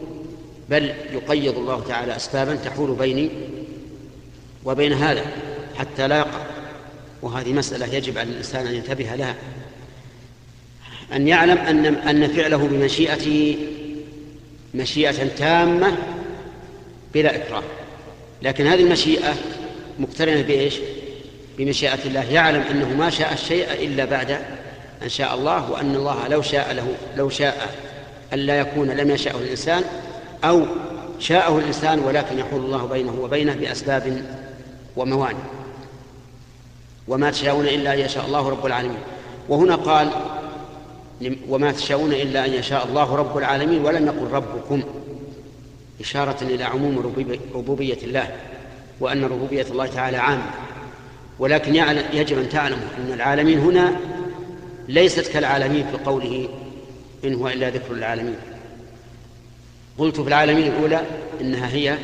[0.69, 3.29] بل يقيض الله تعالى أسبابا تحول بيني
[4.65, 5.25] وبين هذا
[5.75, 6.41] حتى لا يقع.
[7.21, 9.35] وهذه مسألة يجب على الإنسان أن ينتبه لها.
[11.15, 13.57] أن يعلم أن أن فعله بمشيئته
[14.73, 15.97] مشيئة تامة
[17.13, 17.63] بلا إكراه.
[18.41, 19.33] لكن هذه المشيئة
[19.99, 20.75] مقترنة بإيش؟
[21.57, 22.31] بمشيئة الله.
[22.31, 24.31] يعلم أنه ما شاء الشيء إلا بعد
[25.03, 26.87] أن شاء الله وأن الله لو شاء له
[27.17, 27.75] لو شاء
[28.33, 29.83] ألا يكون لم يشأه الإنسان
[30.43, 30.65] أو
[31.19, 34.23] شاءه الإنسان ولكن يحول الله بينه وبينه بأسباب
[34.95, 35.43] وموانع.
[37.07, 38.97] وما تشاءون إلا أن يشاء الله رب العالمين.
[39.49, 40.09] وهنا قال
[41.49, 44.83] وما تشاءون إلا أن يشاء الله رب العالمين ولم يقل ربكم
[46.01, 47.13] إشارة إلى عموم
[47.53, 48.35] ربوبية الله
[48.99, 50.51] وأن ربوبية الله تعالى عامة.
[51.39, 51.75] ولكن
[52.13, 53.95] يجب أن تعلموا أن العالمين هنا
[54.87, 56.49] ليست كالعالمين في قوله
[57.25, 58.35] إن هو إلا ذكر للعالمين.
[59.97, 61.01] قلت في العالمين الأولى
[61.41, 61.97] إنها هي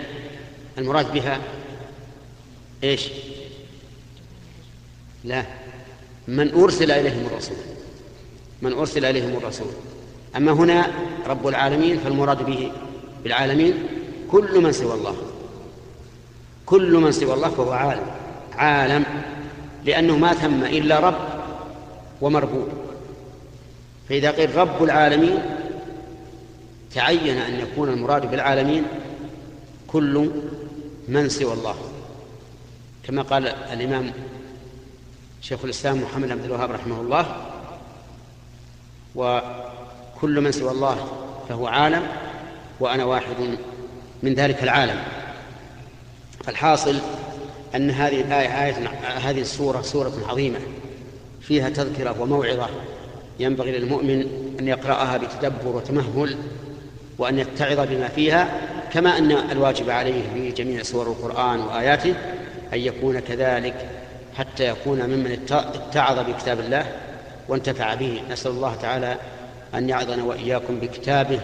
[0.77, 1.39] المراد بها
[2.83, 3.07] إيش؟
[5.23, 5.45] لا.
[6.27, 7.57] من أرسل إليهم الرسول.
[8.61, 9.67] من أرسل إليهم الرسول.
[10.35, 10.87] أما هنا
[11.27, 12.71] رب العالمين فالمراد به
[13.23, 13.73] بالعالمين
[14.31, 15.15] كل من سوى الله.
[16.65, 18.05] كل من سوى الله فهو عالم.
[18.55, 19.05] عالم
[19.85, 21.27] لأنه ما ثم إلا رب
[22.21, 22.67] ومربوب.
[24.09, 25.39] فإذا قيل رب العالمين
[26.95, 28.83] تعين أن يكون المراد بالعالمين
[29.87, 30.31] كل
[31.07, 31.75] من سوى الله.
[33.03, 34.11] كما قال الإمام
[35.41, 37.25] شيخ الإسلام محمد عبد الوهاب رحمه الله
[39.15, 41.07] وكل من سوى الله
[41.49, 42.03] فهو عالم
[42.79, 43.35] وأنا واحد
[44.23, 44.99] من ذلك العالم.
[46.43, 46.95] فالحاصل
[47.75, 48.87] أن هذه الآية آية
[49.17, 50.59] هذه السورة سورة عظيمة
[51.41, 52.67] فيها تذكرة وموعظة
[53.39, 54.27] ينبغي للمؤمن
[54.59, 56.37] أن يقرأها بتدبر وتمهل
[57.17, 58.61] وأن يتعظ بما فيها
[58.93, 62.15] كما أن الواجب عليه في جميع سور القرآن وآياته
[62.73, 63.89] أن يكون كذلك
[64.37, 66.85] حتى يكون ممن اتعظ بكتاب الله
[67.49, 68.21] وانتفع به.
[68.31, 69.17] نسأل الله تعالى
[69.73, 71.39] أن يعظنا وإياكم بكتابه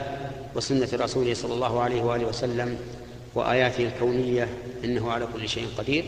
[0.56, 2.78] وسنة رسوله صلى الله عليه وآله وسلم
[3.36, 4.48] وآياته الكونية
[4.84, 6.06] إنه على كل شيء قدير.